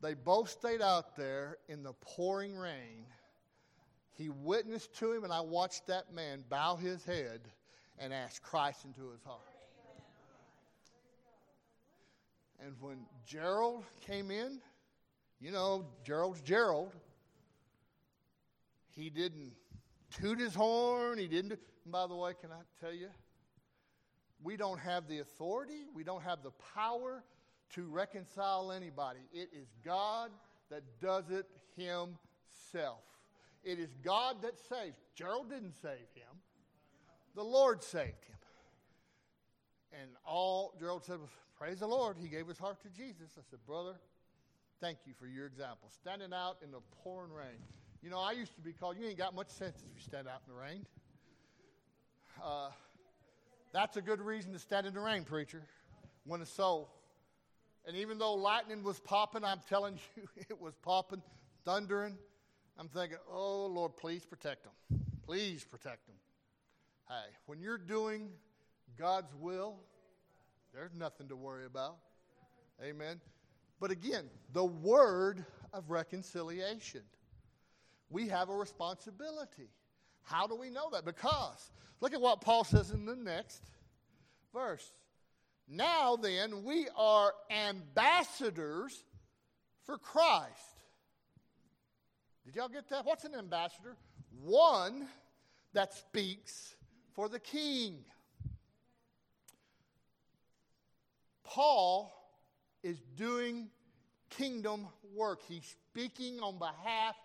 They 0.02 0.14
both 0.14 0.50
stayed 0.50 0.82
out 0.82 1.16
there 1.16 1.58
in 1.68 1.84
the 1.84 1.94
pouring 1.94 2.56
rain. 2.56 3.06
He 4.14 4.30
witnessed 4.30 4.94
to 5.00 5.12
him, 5.12 5.24
and 5.24 5.34
I 5.34 5.42
watched 5.42 5.88
that 5.88 6.14
man 6.14 6.44
bow 6.50 6.76
his 6.76 7.04
head 7.04 7.42
and 7.98 8.14
ask 8.14 8.42
Christ 8.42 8.86
into 8.86 9.10
his 9.12 9.24
heart. 9.24 9.42
And 12.66 12.76
when 12.82 13.06
Gerald 13.26 13.84
came 14.02 14.32
in, 14.32 14.60
you 15.40 15.52
know, 15.52 15.86
Gerald's 16.04 16.42
Gerald, 16.42 16.94
he 18.90 19.10
didn't 19.10 19.54
toot 20.12 20.40
his 20.40 20.54
horn. 20.54 21.18
He 21.18 21.28
didn't. 21.28 21.52
And 21.52 21.92
by 21.92 22.08
the 22.08 22.16
way, 22.16 22.34
can 22.40 22.52
I 22.52 22.62
tell 22.82 22.94
you? 22.94 23.10
We 24.42 24.58
don't 24.58 24.80
have 24.80 25.08
the 25.08 25.20
authority, 25.20 25.86
we 25.94 26.04
don't 26.04 26.24
have 26.24 26.44
the 26.44 26.52
power 26.74 27.24
to 27.76 27.84
reconcile 27.84 28.72
anybody. 28.72 29.20
It 29.34 29.50
is 29.54 29.68
God 29.84 30.32
that 30.70 30.84
does 31.02 31.30
it 31.30 31.48
himself. 31.76 33.04
It 33.64 33.80
is 33.80 33.90
God 34.04 34.42
that 34.42 34.58
saves. 34.58 34.98
Gerald 35.16 35.50
didn't 35.50 35.76
save 35.82 36.08
him, 36.14 36.38
the 37.36 37.44
Lord 37.44 37.84
saved 37.84 38.26
him. 38.26 38.36
And 40.02 40.12
all 40.26 40.74
Gerald 40.80 41.04
said 41.04 41.20
was, 41.20 41.30
Praise 41.58 41.80
the 41.80 41.88
Lord. 41.88 42.16
He 42.18 42.30
gave 42.30 42.48
his 42.48 42.58
heart 42.58 42.82
to 42.84 42.90
Jesus. 42.90 43.32
I 43.38 43.42
said, 43.50 43.60
Brother, 43.68 43.96
thank 44.80 45.00
you 45.06 45.14
for 45.20 45.28
your 45.28 45.46
example. 45.46 45.90
Standing 45.90 46.32
out 46.32 46.58
in 46.64 46.72
the 46.72 46.80
pouring 47.04 47.34
rain. 47.34 47.60
You 48.02 48.10
know, 48.10 48.20
I 48.20 48.32
used 48.32 48.56
to 48.56 48.62
be 48.62 48.72
called, 48.72 48.96
you 48.98 49.08
ain't 49.08 49.18
got 49.18 49.36
much 49.36 49.50
sense 49.50 49.76
if 49.78 49.94
you 49.94 50.02
stand 50.02 50.28
out 50.28 50.42
in 50.48 50.54
the 50.54 50.60
rain. 50.60 50.86
Uh, 52.42 52.70
that's 53.74 53.98
a 53.98 54.02
good 54.02 54.22
reason 54.22 54.54
to 54.54 54.60
stand 54.60 54.88
in 54.88 54.94
the 54.94 55.02
rain, 55.02 55.26
preacher. 55.26 55.64
When 56.26 56.42
a 56.42 56.46
so. 56.46 56.88
And 57.88 57.96
even 57.98 58.18
though 58.18 58.34
lightning 58.34 58.84
was 58.84 59.00
popping, 59.00 59.44
I'm 59.44 59.62
telling 59.68 60.00
you, 60.16 60.28
it 60.50 60.60
was 60.60 60.76
popping, 60.82 61.22
thundering. 61.66 62.18
I'm 62.78 62.88
thinking, 62.88 63.18
oh, 63.32 63.66
Lord, 63.66 63.98
please 63.98 64.26
protect 64.26 64.64
them. 64.64 65.02
Please 65.26 65.66
protect 65.66 66.06
them. 66.08 66.16
Hey, 67.08 67.36
when 67.46 67.60
you're 67.60 67.78
doing 67.78 68.30
God's 68.98 69.34
will, 69.36 69.78
there's 70.74 70.94
nothing 70.94 71.28
to 71.30 71.36
worry 71.36 71.66
about. 71.66 71.98
Amen. 72.84 73.20
But 73.80 73.92
again, 73.92 74.30
the 74.54 74.66
word 74.66 75.46
of 75.74 75.90
reconciliation. 75.90 77.02
We 78.10 78.28
have 78.28 78.50
a 78.50 78.56
responsibility. 78.56 79.70
How 80.24 80.48
do 80.48 80.56
we 80.56 80.70
know 80.70 80.90
that? 80.92 81.06
Because 81.06 81.72
look 82.02 82.14
at 82.14 82.22
what 82.22 82.42
Paul 82.42 82.64
says 82.64 82.92
in 82.92 83.06
the 83.06 83.16
next 83.16 83.64
verse. 84.54 84.92
Now 85.70 86.16
then, 86.16 86.64
we 86.64 86.88
are 86.98 87.34
ambassadors 87.52 89.04
for 89.86 90.00
Christ. 90.00 90.50
Did 92.44 92.56
y'all 92.56 92.70
get 92.70 92.90
that? 92.90 93.06
What's 93.06 93.24
an 93.24 93.36
ambassador? 93.36 93.96
One 94.44 95.08
that 95.74 95.94
speaks 95.94 96.76
for 97.14 97.30
the 97.30 97.40
king. 97.40 98.00
Paul 101.44 102.12
is 102.82 102.98
doing 103.16 103.70
kingdom 104.32 104.88
work. 105.16 105.42
He's 105.48 105.76
speaking 105.92 106.40
on 106.40 106.58
behalf 106.58 107.16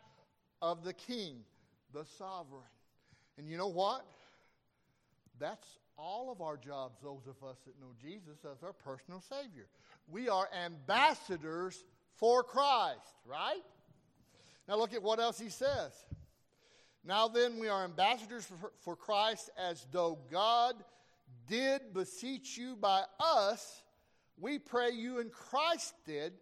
of 0.60 0.84
the 0.84 0.92
king, 0.92 1.44
the 1.92 2.04
sovereign. 2.18 2.62
And 3.38 3.48
you 3.48 3.56
know 3.56 3.68
what? 3.68 4.04
That's 5.38 5.66
all 5.96 6.30
of 6.30 6.40
our 6.40 6.56
jobs, 6.56 6.98
those 7.02 7.26
of 7.26 7.48
us 7.48 7.56
that 7.66 7.80
know 7.80 7.92
Jesus 8.00 8.38
as 8.44 8.62
our 8.62 8.72
personal 8.72 9.20
Savior. 9.20 9.66
We 10.08 10.28
are 10.28 10.48
ambassadors 10.64 11.84
for 12.14 12.42
Christ, 12.42 13.14
right? 13.24 13.62
Now 14.68 14.76
look 14.76 14.94
at 14.94 15.02
what 15.02 15.20
else 15.20 15.38
he 15.38 15.50
says. 15.50 15.92
Now 17.04 17.28
then, 17.28 17.58
we 17.58 17.68
are 17.68 17.84
ambassadors 17.84 18.44
for, 18.44 18.72
for 18.80 18.96
Christ 18.96 19.50
as 19.58 19.86
though 19.92 20.18
God 20.30 20.74
did 21.46 21.92
beseech 21.92 22.56
you 22.56 22.76
by 22.76 23.02
us 23.20 23.84
we 24.38 24.58
pray 24.58 24.90
you 24.90 25.20
in 25.20 25.30
Christ 25.30 25.94
did, 26.04 26.32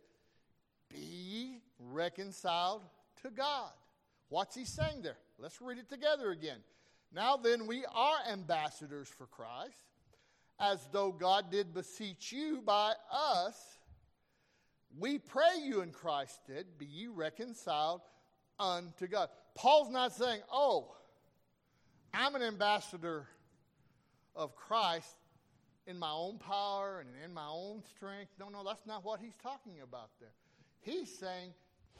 be 0.88 1.58
reconciled 1.78 2.82
to 3.22 3.30
God. 3.30 3.70
What's 4.28 4.56
he 4.56 4.64
saying 4.64 5.02
there? 5.02 5.18
Let's 5.38 5.60
read 5.60 5.78
it 5.78 5.88
together 5.90 6.30
again. 6.30 6.58
Now 7.14 7.36
then, 7.36 7.66
we 7.66 7.84
are 7.84 8.16
ambassadors 8.30 9.08
for 9.08 9.26
Christ, 9.26 9.84
as 10.58 10.88
though 10.92 11.12
God 11.12 11.50
did 11.50 11.74
beseech 11.74 12.32
you 12.32 12.62
by 12.64 12.92
us. 13.12 13.78
We 14.98 15.18
pray 15.18 15.58
you 15.62 15.82
in 15.82 15.90
Christ 15.90 16.40
did, 16.46 16.78
be 16.78 16.86
ye 16.86 17.08
reconciled 17.08 18.02
unto 18.58 19.06
God. 19.06 19.28
Paul's 19.54 19.90
not 19.90 20.12
saying, 20.12 20.40
oh, 20.50 20.94
I'm 22.14 22.34
an 22.34 22.42
ambassador 22.42 23.26
of 24.34 24.54
Christ 24.54 25.16
in 25.86 25.98
my 25.98 26.10
own 26.10 26.38
power 26.38 27.00
and 27.00 27.10
in 27.24 27.34
my 27.34 27.46
own 27.46 27.82
strength. 27.96 28.32
No, 28.38 28.48
no, 28.48 28.62
that's 28.64 28.86
not 28.86 29.04
what 29.04 29.20
he's 29.20 29.36
talking 29.42 29.80
about 29.82 30.10
there. 30.20 30.32
He's 30.80 31.10
saying 31.10 31.52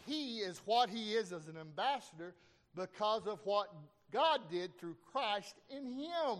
he 0.07 0.38
is 0.38 0.61
what 0.64 0.88
he 0.88 1.12
is 1.12 1.33
as 1.33 1.48
an 1.48 1.57
ambassador 1.59 2.35
because 2.75 3.27
of 3.27 3.40
what 3.44 3.72
God 4.12 4.40
did 4.51 4.79
through 4.79 4.96
Christ 5.11 5.55
in 5.70 5.87
him. 5.87 6.38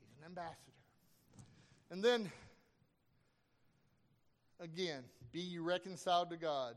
He's 0.00 0.18
an 0.18 0.26
ambassador. 0.26 0.56
And 1.90 2.02
then, 2.02 2.30
again, 4.60 5.04
be 5.32 5.40
ye 5.40 5.58
reconciled 5.58 6.30
to 6.30 6.36
God. 6.36 6.74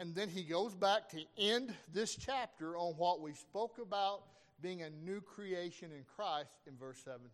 And 0.00 0.14
then 0.14 0.28
he 0.28 0.44
goes 0.44 0.74
back 0.74 1.08
to 1.10 1.22
end 1.36 1.74
this 1.92 2.14
chapter 2.14 2.76
on 2.76 2.94
what 2.94 3.20
we 3.20 3.34
spoke 3.34 3.78
about 3.82 4.22
being 4.62 4.82
a 4.82 4.90
new 4.90 5.20
creation 5.20 5.90
in 5.92 6.04
Christ 6.16 6.50
in 6.66 6.76
verse 6.76 7.00
17. 7.04 7.28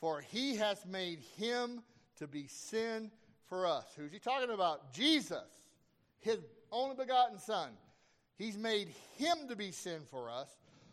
For 0.00 0.20
he 0.20 0.56
has 0.56 0.84
made 0.86 1.20
him 1.36 1.82
to 2.16 2.26
be 2.26 2.46
sin 2.46 3.10
for 3.48 3.66
us. 3.66 3.84
Who's 3.96 4.12
he 4.12 4.18
talking 4.18 4.50
about? 4.50 4.92
Jesus, 4.92 5.44
his 6.20 6.38
only 6.70 6.96
begotten 6.96 7.38
Son. 7.38 7.70
He's 8.36 8.56
made 8.56 8.88
him 9.16 9.48
to 9.48 9.56
be 9.56 9.72
sin 9.72 10.00
for 10.10 10.30
us, 10.30 10.48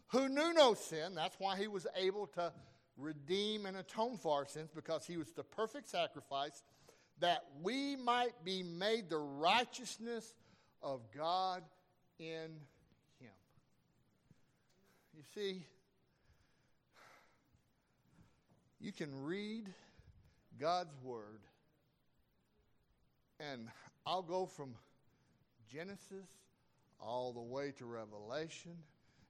who 0.08 0.30
knew 0.30 0.54
no 0.54 0.74
sin. 0.74 1.16
That's 1.16 1.36
why 1.40 1.58
he 1.58 1.68
was 1.68 1.86
able 1.96 2.28
to 2.28 2.54
redeem 2.98 3.66
and 3.66 3.78
atone 3.78 4.18
for 4.18 4.38
our 4.38 4.46
sins, 4.46 4.70
because 4.74 5.06
he 5.06 5.18
was 5.18 5.32
the 5.32 5.44
perfect 5.44 5.90
sacrifice, 5.90 6.64
that 7.20 7.44
we 7.62 7.96
might 7.96 8.44
be 8.44 8.64
made 8.64 9.10
the 9.10 9.18
righteousness 9.18 10.34
of 10.82 11.02
God 11.16 11.64
in 12.20 12.60
him. 13.20 13.32
you 15.16 15.24
see, 15.34 15.64
you 18.80 18.92
can 18.92 19.24
read 19.24 19.70
God's 20.60 20.94
Word 21.04 21.40
And 23.40 23.68
I'll 24.06 24.22
go 24.22 24.46
from 24.46 24.76
Genesis 25.72 26.28
all 27.06 27.34
the 27.34 27.42
way 27.42 27.72
to 27.78 27.86
Revelation. 27.86 28.72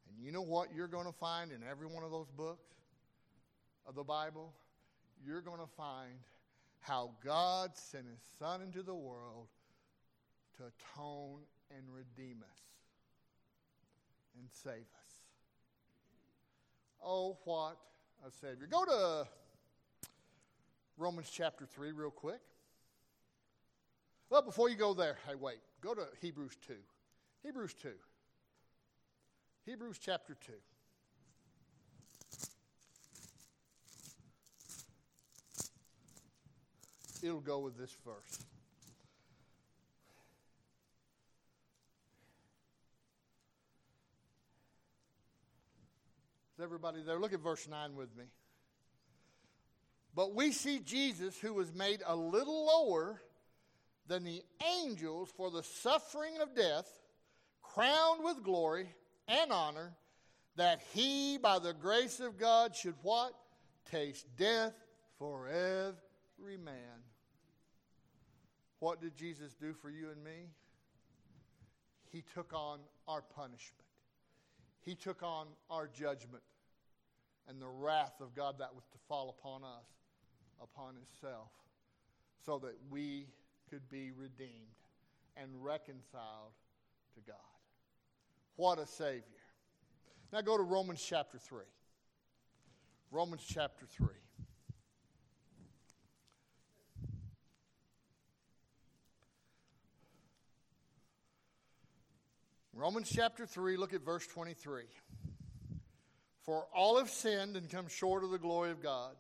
And 0.09 0.23
you 0.23 0.31
know 0.31 0.41
what 0.41 0.69
you're 0.75 0.87
going 0.87 1.05
to 1.05 1.13
find 1.13 1.51
in 1.51 1.61
every 1.69 1.87
one 1.87 2.03
of 2.03 2.11
those 2.11 2.29
books 2.29 2.67
of 3.87 3.95
the 3.95 4.03
Bible? 4.03 4.53
You're 5.25 5.41
going 5.41 5.59
to 5.59 5.71
find 5.77 6.13
how 6.79 7.11
God 7.23 7.71
sent 7.75 8.05
his 8.05 8.19
Son 8.37 8.61
into 8.61 8.83
the 8.83 8.95
world 8.95 9.47
to 10.57 10.63
atone 10.63 11.39
and 11.75 11.83
redeem 11.93 12.43
us 12.43 12.59
and 14.37 14.47
save 14.51 14.73
us. 14.73 15.13
Oh, 17.03 17.37
what 17.45 17.77
a 18.25 18.31
Savior. 18.31 18.67
Go 18.69 18.85
to 18.85 19.27
Romans 20.97 21.29
chapter 21.31 21.65
3 21.65 21.91
real 21.91 22.11
quick. 22.11 22.39
Well, 24.29 24.41
before 24.41 24.69
you 24.69 24.75
go 24.75 24.93
there, 24.93 25.17
hey, 25.27 25.35
wait. 25.35 25.59
Go 25.81 25.93
to 25.93 26.03
Hebrews 26.21 26.57
2. 26.67 26.73
Hebrews 27.43 27.73
2. 27.81 27.89
Hebrews 29.65 29.99
chapter 29.99 30.35
2. 30.45 30.53
It'll 37.23 37.39
go 37.39 37.59
with 37.59 37.77
this 37.77 37.95
verse. 38.05 38.45
Is 46.57 46.63
everybody 46.63 47.01
there? 47.01 47.19
Look 47.19 47.33
at 47.33 47.39
verse 47.39 47.67
9 47.67 47.95
with 47.95 48.15
me. 48.15 48.25
But 50.15 50.35
we 50.35 50.51
see 50.51 50.79
Jesus, 50.79 51.39
who 51.39 51.53
was 51.53 51.73
made 51.73 52.01
a 52.05 52.15
little 52.15 52.65
lower 52.65 53.21
than 54.07 54.23
the 54.23 54.43
angels 54.81 55.29
for 55.35 55.49
the 55.49 55.63
suffering 55.63 56.39
of 56.41 56.55
death, 56.55 56.87
crowned 57.73 58.23
with 58.23 58.43
glory 58.43 58.87
and 59.27 59.51
honor, 59.51 59.93
that 60.55 60.81
he, 60.93 61.37
by 61.37 61.59
the 61.59 61.73
grace 61.73 62.19
of 62.19 62.37
God, 62.37 62.75
should 62.75 62.95
what? 63.01 63.33
Taste 63.89 64.25
death 64.37 64.73
for 65.17 65.47
every 65.47 66.57
man. 66.57 67.01
What 68.79 69.01
did 69.01 69.15
Jesus 69.15 69.55
do 69.55 69.73
for 69.73 69.89
you 69.89 70.09
and 70.11 70.23
me? 70.23 70.49
He 72.11 72.23
took 72.33 72.53
on 72.53 72.79
our 73.07 73.21
punishment. 73.21 73.87
He 74.81 74.93
took 74.93 75.23
on 75.23 75.47
our 75.69 75.87
judgment 75.87 76.43
and 77.47 77.61
the 77.61 77.67
wrath 77.67 78.21
of 78.21 78.35
God 78.35 78.55
that 78.59 78.75
was 78.75 78.83
to 78.91 78.97
fall 79.07 79.35
upon 79.39 79.63
us, 79.63 79.87
upon 80.61 80.93
Himself, 80.95 81.49
so 82.45 82.59
that 82.59 82.75
we 82.91 83.25
could 83.69 83.89
be 83.89 84.11
redeemed 84.11 84.51
and 85.35 85.49
reconciled 85.63 86.53
to 87.15 87.21
God. 87.25 87.52
What 88.55 88.79
a 88.79 88.85
Savior. 88.85 89.23
Now 90.31 90.41
go 90.41 90.57
to 90.57 90.63
Romans 90.63 91.03
chapter 91.03 91.37
3. 91.37 91.63
Romans 93.11 93.43
chapter 93.47 93.85
3. 93.85 94.07
Romans 102.75 103.09
chapter 103.13 103.45
3, 103.45 103.77
look 103.77 103.93
at 103.93 104.03
verse 104.03 104.25
23. 104.27 104.83
For 106.41 106.65
all 106.75 106.97
have 106.97 107.09
sinned 107.09 107.55
and 107.55 107.69
come 107.69 107.87
short 107.87 108.23
of 108.23 108.31
the 108.31 108.39
glory 108.39 108.71
of 108.71 108.81
God, 108.81 109.15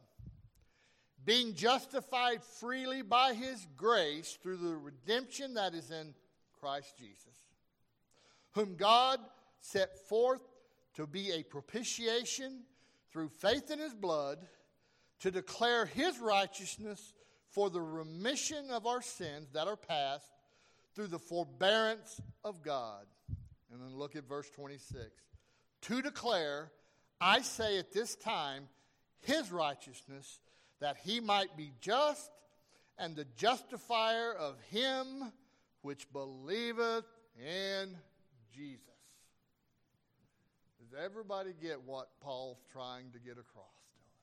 being 1.23 1.53
justified 1.53 2.43
freely 2.43 3.03
by 3.03 3.33
his 3.33 3.65
grace 3.77 4.37
through 4.41 4.57
the 4.57 4.75
redemption 4.75 5.53
that 5.53 5.75
is 5.75 5.91
in 5.91 6.13
Christ 6.59 6.97
Jesus, 6.97 7.39
whom 8.53 8.75
God 8.75 9.19
set 9.59 10.07
forth 10.07 10.41
to 10.95 11.07
be 11.07 11.31
a 11.31 11.43
propitiation 11.43 12.61
through 13.11 13.29
faith 13.29 13.71
in 13.71 13.79
his 13.79 13.93
blood 13.93 14.39
to 15.19 15.31
declare 15.31 15.85
his 15.85 16.19
righteousness 16.19 17.13
for 17.49 17.69
the 17.69 17.81
remission 17.81 18.69
of 18.71 18.85
our 18.85 19.01
sins 19.01 19.47
that 19.53 19.67
are 19.67 19.77
past 19.77 20.25
through 20.95 21.07
the 21.07 21.19
forbearance 21.19 22.19
of 22.43 22.61
God. 22.61 23.05
And 23.71 23.81
then 23.81 23.95
look 23.95 24.15
at 24.15 24.27
verse 24.27 24.49
26. 24.49 24.99
To 25.83 26.01
declare 26.01 26.71
I 27.21 27.41
say 27.41 27.77
at 27.79 27.93
this 27.93 28.15
time, 28.15 28.67
his 29.21 29.51
righteousness, 29.51 30.39
that 30.81 30.97
he 30.97 31.21
might 31.21 31.55
be 31.55 31.71
just 31.79 32.29
and 32.97 33.15
the 33.15 33.25
justifier 33.37 34.33
of 34.33 34.59
him 34.69 35.31
which 35.81 36.11
believeth 36.11 37.05
in 37.39 37.95
Jesus. 38.55 38.79
Does 40.79 40.99
everybody 41.03 41.51
get 41.61 41.81
what 41.83 42.09
Paul's 42.21 42.59
trying 42.71 43.11
to 43.11 43.19
get 43.19 43.33
across 43.33 43.79
to 43.93 43.99
us? 43.99 44.13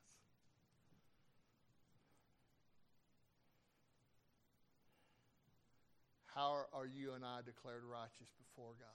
How 6.34 6.66
are 6.72 6.86
you 6.86 7.14
and 7.14 7.24
I 7.24 7.38
declared 7.44 7.82
righteous 7.90 8.28
before 8.38 8.72
God? 8.78 8.88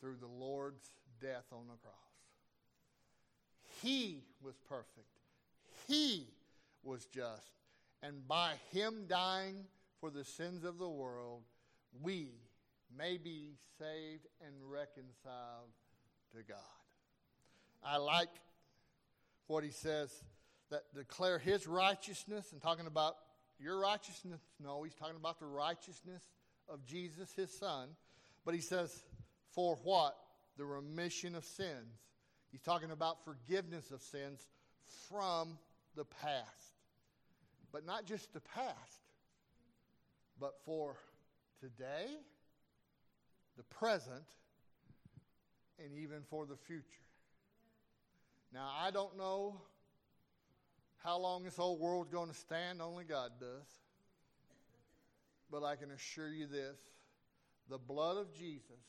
Through 0.00 0.16
the 0.20 0.26
Lord's 0.26 0.90
death 1.20 1.46
on 1.52 1.66
the 1.66 1.76
cross. 1.82 1.94
He 3.82 4.22
was 4.42 4.54
perfect. 4.68 5.08
He 5.88 6.28
was 6.82 7.06
just. 7.06 7.52
And 8.02 8.26
by 8.28 8.52
him 8.72 9.06
dying 9.08 9.64
for 10.00 10.10
the 10.10 10.24
sins 10.24 10.64
of 10.64 10.78
the 10.78 10.88
world, 10.88 11.42
we 12.02 12.28
may 12.96 13.16
be 13.16 13.56
saved 13.78 14.26
and 14.44 14.54
reconciled 14.70 15.70
to 16.32 16.42
God. 16.42 16.56
I 17.84 17.98
like 17.98 18.28
what 19.46 19.62
he 19.64 19.70
says 19.70 20.10
that 20.70 20.82
declare 20.94 21.38
his 21.38 21.66
righteousness 21.66 22.52
and 22.52 22.60
talking 22.60 22.86
about 22.86 23.16
your 23.58 23.78
righteousness. 23.78 24.40
No, 24.62 24.82
he's 24.82 24.94
talking 24.94 25.16
about 25.16 25.38
the 25.38 25.46
righteousness 25.46 26.22
of 26.68 26.84
Jesus, 26.84 27.32
his 27.32 27.50
son. 27.50 27.88
But 28.44 28.54
he 28.54 28.60
says, 28.60 29.02
for 29.52 29.76
what? 29.84 30.16
The 30.56 30.64
remission 30.64 31.34
of 31.34 31.44
sins. 31.44 32.00
He's 32.50 32.60
talking 32.60 32.90
about 32.90 33.24
forgiveness 33.24 33.90
of 33.90 34.02
sins 34.02 34.46
from 35.08 35.58
the 35.94 36.04
past. 36.04 36.74
But 37.72 37.84
not 37.84 38.06
just 38.06 38.32
the 38.32 38.40
past, 38.40 39.02
but 40.40 40.54
for 40.64 40.96
today, 41.60 42.06
the 43.56 43.62
present, 43.64 44.24
and 45.78 45.98
even 45.98 46.22
for 46.28 46.46
the 46.46 46.56
future. 46.56 46.84
Now, 48.52 48.70
I 48.78 48.90
don't 48.90 49.16
know 49.16 49.60
how 51.04 51.18
long 51.18 51.44
this 51.44 51.56
whole 51.56 51.78
world's 51.78 52.10
going 52.10 52.28
to 52.28 52.34
stand, 52.34 52.80
only 52.80 53.04
God 53.04 53.32
does. 53.38 53.66
But 55.50 55.62
I 55.62 55.76
can 55.76 55.90
assure 55.90 56.28
you 56.28 56.46
this 56.46 56.78
the 57.68 57.78
blood 57.78 58.16
of 58.16 58.32
Jesus 58.32 58.84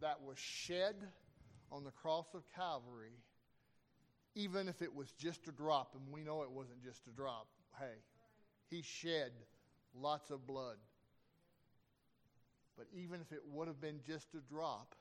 that 0.00 0.20
was 0.22 0.38
shed 0.38 0.94
on 1.70 1.84
the 1.84 1.90
cross 1.90 2.26
of 2.34 2.42
Calvary, 2.54 3.12
even 4.34 4.68
if 4.68 4.80
it 4.80 4.94
was 4.94 5.12
just 5.12 5.46
a 5.48 5.52
drop, 5.52 5.94
and 5.94 6.12
we 6.12 6.22
know 6.22 6.42
it 6.42 6.50
wasn't 6.50 6.82
just 6.82 7.06
a 7.06 7.10
drop, 7.10 7.48
hey, 7.78 7.96
he 8.70 8.82
shed 8.82 9.32
lots 9.94 10.30
of 10.30 10.46
blood. 10.46 10.76
But 12.78 12.86
even 12.96 13.20
if 13.20 13.32
it 13.32 13.42
would 13.52 13.68
have 13.68 13.80
been 13.80 14.00
just 14.06 14.28
a 14.34 14.40
drop, 14.50 14.94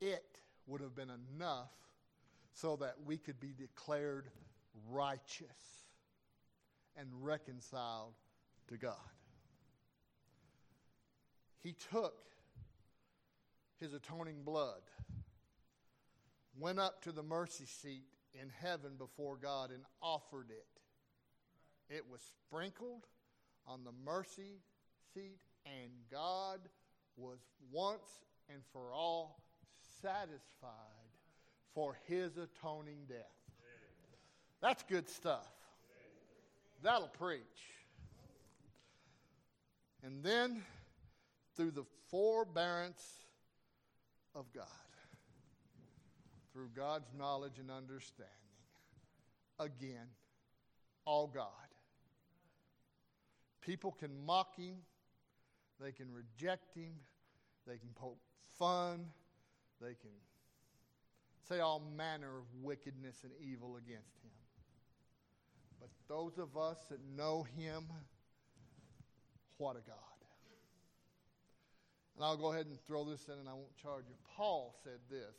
it 0.00 0.38
would 0.66 0.80
have 0.80 0.94
been 0.94 1.10
enough 1.34 1.72
so 2.54 2.76
that 2.76 2.94
we 3.04 3.18
could 3.18 3.40
be 3.40 3.52
declared 3.52 4.30
righteous 4.88 5.84
and 6.96 7.08
reconciled 7.20 8.14
to 8.68 8.76
God. 8.76 8.94
He 11.62 11.74
took 11.90 12.14
his 13.80 13.92
atoning 13.92 14.42
blood 14.44 14.82
went 16.58 16.78
up 16.78 17.02
to 17.02 17.12
the 17.12 17.22
mercy 17.22 17.66
seat 17.66 18.06
in 18.34 18.50
heaven 18.60 18.92
before 18.96 19.36
God 19.36 19.70
and 19.70 19.82
offered 20.00 20.50
it. 20.50 21.94
It 21.94 22.04
was 22.10 22.20
sprinkled 22.22 23.06
on 23.66 23.84
the 23.84 23.92
mercy 24.04 24.60
seat, 25.14 25.40
and 25.66 25.90
God 26.10 26.60
was 27.16 27.38
once 27.70 28.24
and 28.48 28.62
for 28.72 28.92
all 28.92 29.40
satisfied 30.02 30.72
for 31.74 31.96
his 32.06 32.36
atoning 32.36 33.00
death. 33.08 33.36
That's 34.60 34.82
good 34.82 35.08
stuff. 35.08 35.46
That'll 36.82 37.08
preach. 37.08 37.40
And 40.02 40.22
then, 40.22 40.62
through 41.56 41.72
the 41.72 41.84
forbearance 42.10 43.02
of 44.34 44.52
God, 44.52 44.64
through 46.52 46.70
God's 46.74 47.12
knowledge 47.18 47.58
and 47.58 47.70
understanding. 47.70 48.32
Again, 49.58 50.06
all 51.04 51.26
God. 51.26 51.50
People 53.60 53.92
can 53.92 54.24
mock 54.24 54.56
him, 54.56 54.76
they 55.80 55.92
can 55.92 56.06
reject 56.12 56.74
him, 56.74 56.92
they 57.66 57.78
can 57.78 57.90
poke 57.94 58.18
fun, 58.58 59.06
they 59.80 59.94
can 59.94 60.10
say 61.48 61.60
all 61.60 61.82
manner 61.96 62.38
of 62.38 62.44
wickedness 62.62 63.22
and 63.22 63.32
evil 63.40 63.76
against 63.76 64.16
him. 64.22 64.30
But 65.80 65.90
those 66.08 66.38
of 66.38 66.56
us 66.56 66.78
that 66.90 66.98
know 67.16 67.46
him, 67.56 67.84
what 69.58 69.76
a 69.76 69.80
God. 69.80 69.96
And 72.16 72.24
I'll 72.24 72.36
go 72.36 72.52
ahead 72.52 72.66
and 72.66 72.80
throw 72.86 73.04
this 73.04 73.26
in 73.28 73.34
and 73.34 73.48
I 73.48 73.52
won't 73.52 73.76
charge 73.76 74.04
you. 74.08 74.14
Paul 74.36 74.74
said 74.82 75.00
this 75.10 75.36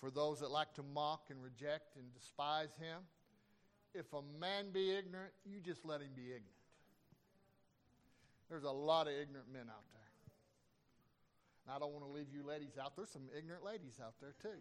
for 0.00 0.10
those 0.10 0.40
that 0.40 0.50
like 0.50 0.74
to 0.74 0.82
mock 0.82 1.26
and 1.30 1.42
reject 1.42 1.96
and 1.96 2.12
despise 2.12 2.70
him, 2.80 3.02
if 3.94 4.12
a 4.12 4.22
man 4.40 4.70
be 4.72 4.90
ignorant, 4.90 5.32
you 5.44 5.60
just 5.60 5.84
let 5.84 6.00
him 6.00 6.10
be 6.14 6.24
ignorant. 6.24 6.57
There's 8.48 8.64
a 8.64 8.70
lot 8.70 9.06
of 9.06 9.12
ignorant 9.12 9.52
men 9.52 9.68
out 9.68 9.84
there. 9.92 9.98
And 11.66 11.76
I 11.76 11.78
don't 11.78 11.92
want 11.92 12.04
to 12.04 12.10
leave 12.10 12.28
you 12.32 12.46
ladies 12.46 12.78
out. 12.82 12.96
There's 12.96 13.10
some 13.10 13.28
ignorant 13.36 13.64
ladies 13.64 14.00
out 14.02 14.14
there 14.20 14.34
too. 14.40 14.58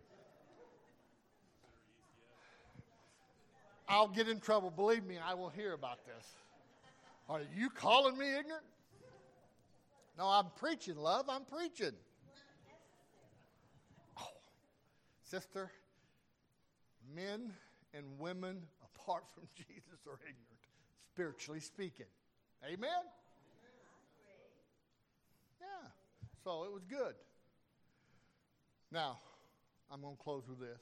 I'll 3.87 4.09
get 4.09 4.27
in 4.27 4.39
trouble. 4.41 4.69
Believe 4.69 5.05
me, 5.05 5.17
I 5.17 5.33
will 5.33 5.49
hear 5.49 5.73
about 5.73 6.05
this. 6.05 6.25
Are 7.29 7.41
you 7.55 7.69
calling 7.69 8.17
me 8.17 8.27
ignorant? 8.27 8.63
No, 10.17 10.25
I'm 10.25 10.47
preaching, 10.57 10.97
love. 10.97 11.27
I'm 11.29 11.45
preaching. 11.45 11.93
Oh, 14.19 14.23
sister, 15.23 15.71
men 17.15 17.53
and 17.93 18.05
women 18.19 18.57
apart 18.83 19.23
from 19.33 19.43
Jesus 19.55 20.05
are 20.07 20.19
ignorant, 20.21 20.63
spiritually 21.13 21.59
speaking. 21.59 22.07
Amen? 22.65 22.89
So 26.47 26.63
it 26.63 26.71
was 26.71 26.85
good. 26.85 27.13
Now, 28.89 29.19
I'm 29.91 29.99
going 29.99 30.15
to 30.15 30.23
close 30.23 30.43
with 30.47 30.61
this. 30.61 30.79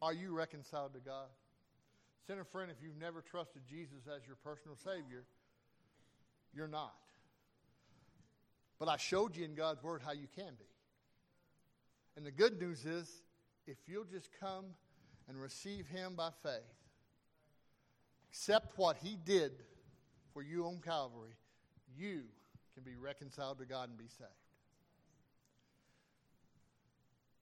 Are 0.00 0.12
you 0.12 0.32
reconciled 0.32 0.94
to 0.94 1.00
God? 1.00 1.26
Sinner 2.24 2.44
friend, 2.44 2.70
if 2.70 2.76
you've 2.80 3.00
never 3.00 3.20
trusted 3.20 3.62
Jesus 3.68 4.06
as 4.06 4.28
your 4.28 4.36
personal 4.36 4.76
Savior, 4.76 5.24
you're 6.54 6.68
not. 6.68 6.94
But 8.78 8.88
I 8.88 8.96
showed 8.96 9.34
you 9.34 9.44
in 9.44 9.56
God's 9.56 9.82
Word 9.82 10.02
how 10.04 10.12
you 10.12 10.28
can 10.36 10.52
be. 10.56 10.70
And 12.16 12.24
the 12.24 12.30
good 12.30 12.60
news 12.60 12.86
is, 12.86 13.10
if 13.66 13.78
you'll 13.88 14.04
just 14.04 14.28
come 14.38 14.66
and 15.28 15.36
receive 15.36 15.88
Him 15.88 16.14
by 16.14 16.30
faith, 16.44 16.62
accept 18.30 18.78
what 18.78 18.98
He 18.98 19.18
did 19.24 19.50
for 20.38 20.42
you 20.44 20.66
on 20.66 20.78
Calvary, 20.78 21.34
you 21.98 22.20
can 22.72 22.84
be 22.84 22.94
reconciled 22.94 23.58
to 23.58 23.64
God 23.64 23.88
and 23.88 23.98
be 23.98 24.06
saved. 24.06 24.30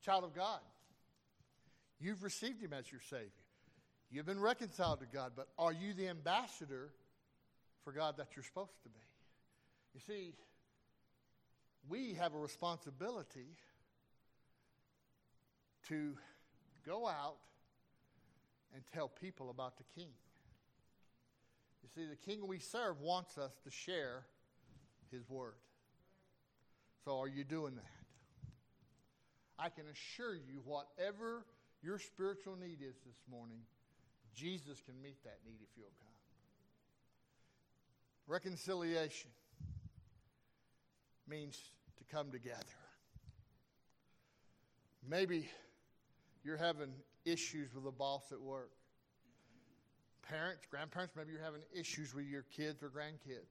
Child 0.03 0.25
of 0.25 0.35
God, 0.35 0.61
You've 2.01 2.23
received 2.23 2.63
him 2.63 2.73
as 2.73 2.91
your 2.91 3.03
Savior. 3.11 3.31
You've 4.11 4.25
been 4.25 4.41
reconciled 4.41 5.01
to 5.01 5.07
God, 5.07 5.33
but 5.37 5.49
are 5.59 5.75
you 5.75 5.93
the 5.93 6.09
ambassador 6.09 6.91
for 7.85 7.93
God 7.93 8.17
that 8.17 8.29
you're 8.35 8.45
supposed 8.45 8.83
to 8.85 8.89
be? 8.89 9.01
You 9.95 10.01
see, 10.07 10.33
we 11.91 12.15
have 12.15 12.35
a 12.35 12.39
responsibility 12.39 13.57
to 15.89 16.15
go 16.87 17.07
out 17.07 17.37
and 18.75 18.83
tell 18.95 19.09
people 19.09 19.51
about 19.51 19.77
the 19.77 19.85
King. 19.95 20.13
You 21.87 22.03
see, 22.03 22.09
the 22.09 22.17
King 22.17 22.49
we 22.49 22.59
serve 22.59 23.01
wants 23.01 23.39
us 23.39 23.53
to 23.63 23.71
share 23.71 24.25
his 25.13 25.29
word. 25.31 25.55
So, 27.05 27.21
are 27.21 27.29
you 27.29 27.45
doing 27.45 27.77
that? 27.77 27.85
I 29.57 29.69
can 29.69 29.85
assure 29.93 30.35
you, 30.35 30.63
whatever 30.65 31.45
your 31.83 32.01
spiritual 32.01 32.57
need 32.57 32.79
is 32.83 32.97
this 33.07 33.23
morning, 33.31 33.59
Jesus 34.35 34.81
can 34.81 35.01
meet 35.01 35.23
that 35.23 35.39
need 35.47 35.59
if 35.63 35.69
you'll 35.77 35.87
come. 36.01 36.13
Reconciliation 38.27 39.31
means 41.29 41.57
to 41.99 42.05
come 42.13 42.33
together. 42.33 42.65
Maybe 45.09 45.49
you're 46.43 46.57
having 46.57 46.91
issues 47.25 47.73
with 47.73 47.87
a 47.87 47.93
boss 47.93 48.33
at 48.33 48.41
work. 48.41 48.73
Parents, 50.29 50.67
grandparents, 50.71 51.15
maybe 51.17 51.33
you're 51.33 51.43
having 51.43 51.63
issues 51.75 52.15
with 52.15 52.27
your 52.27 52.43
kids 52.43 52.83
or 52.83 52.89
grandkids. 52.89 53.47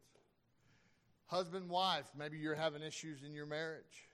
Husband, 1.27 1.69
wife, 1.69 2.05
maybe 2.17 2.37
you're 2.37 2.55
having 2.55 2.81
issues 2.81 3.23
in 3.23 3.33
your 3.33 3.45
marriage. 3.45 4.09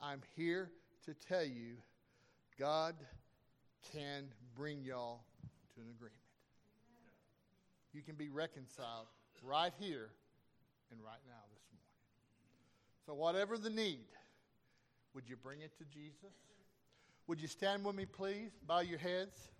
I'm 0.00 0.20
here 0.36 0.70
to 1.06 1.14
tell 1.14 1.44
you 1.44 1.76
God 2.58 2.94
can 3.92 4.24
bring 4.54 4.84
y'all 4.84 5.24
to 5.74 5.80
an 5.80 5.86
agreement. 5.88 6.20
You 7.92 8.02
can 8.02 8.14
be 8.14 8.28
reconciled 8.28 9.06
right 9.42 9.72
here 9.80 10.10
and 10.90 11.00
right 11.02 11.20
now 11.26 11.42
this 11.52 11.62
morning. 11.72 11.80
So, 13.06 13.14
whatever 13.14 13.58
the 13.58 13.70
need, 13.70 14.06
would 15.14 15.28
you 15.28 15.36
bring 15.36 15.60
it 15.62 15.76
to 15.78 15.84
Jesus? 15.84 16.34
Would 17.26 17.40
you 17.40 17.48
stand 17.48 17.84
with 17.84 17.96
me, 17.96 18.06
please? 18.06 18.50
Bow 18.66 18.80
your 18.80 18.98
heads. 18.98 19.50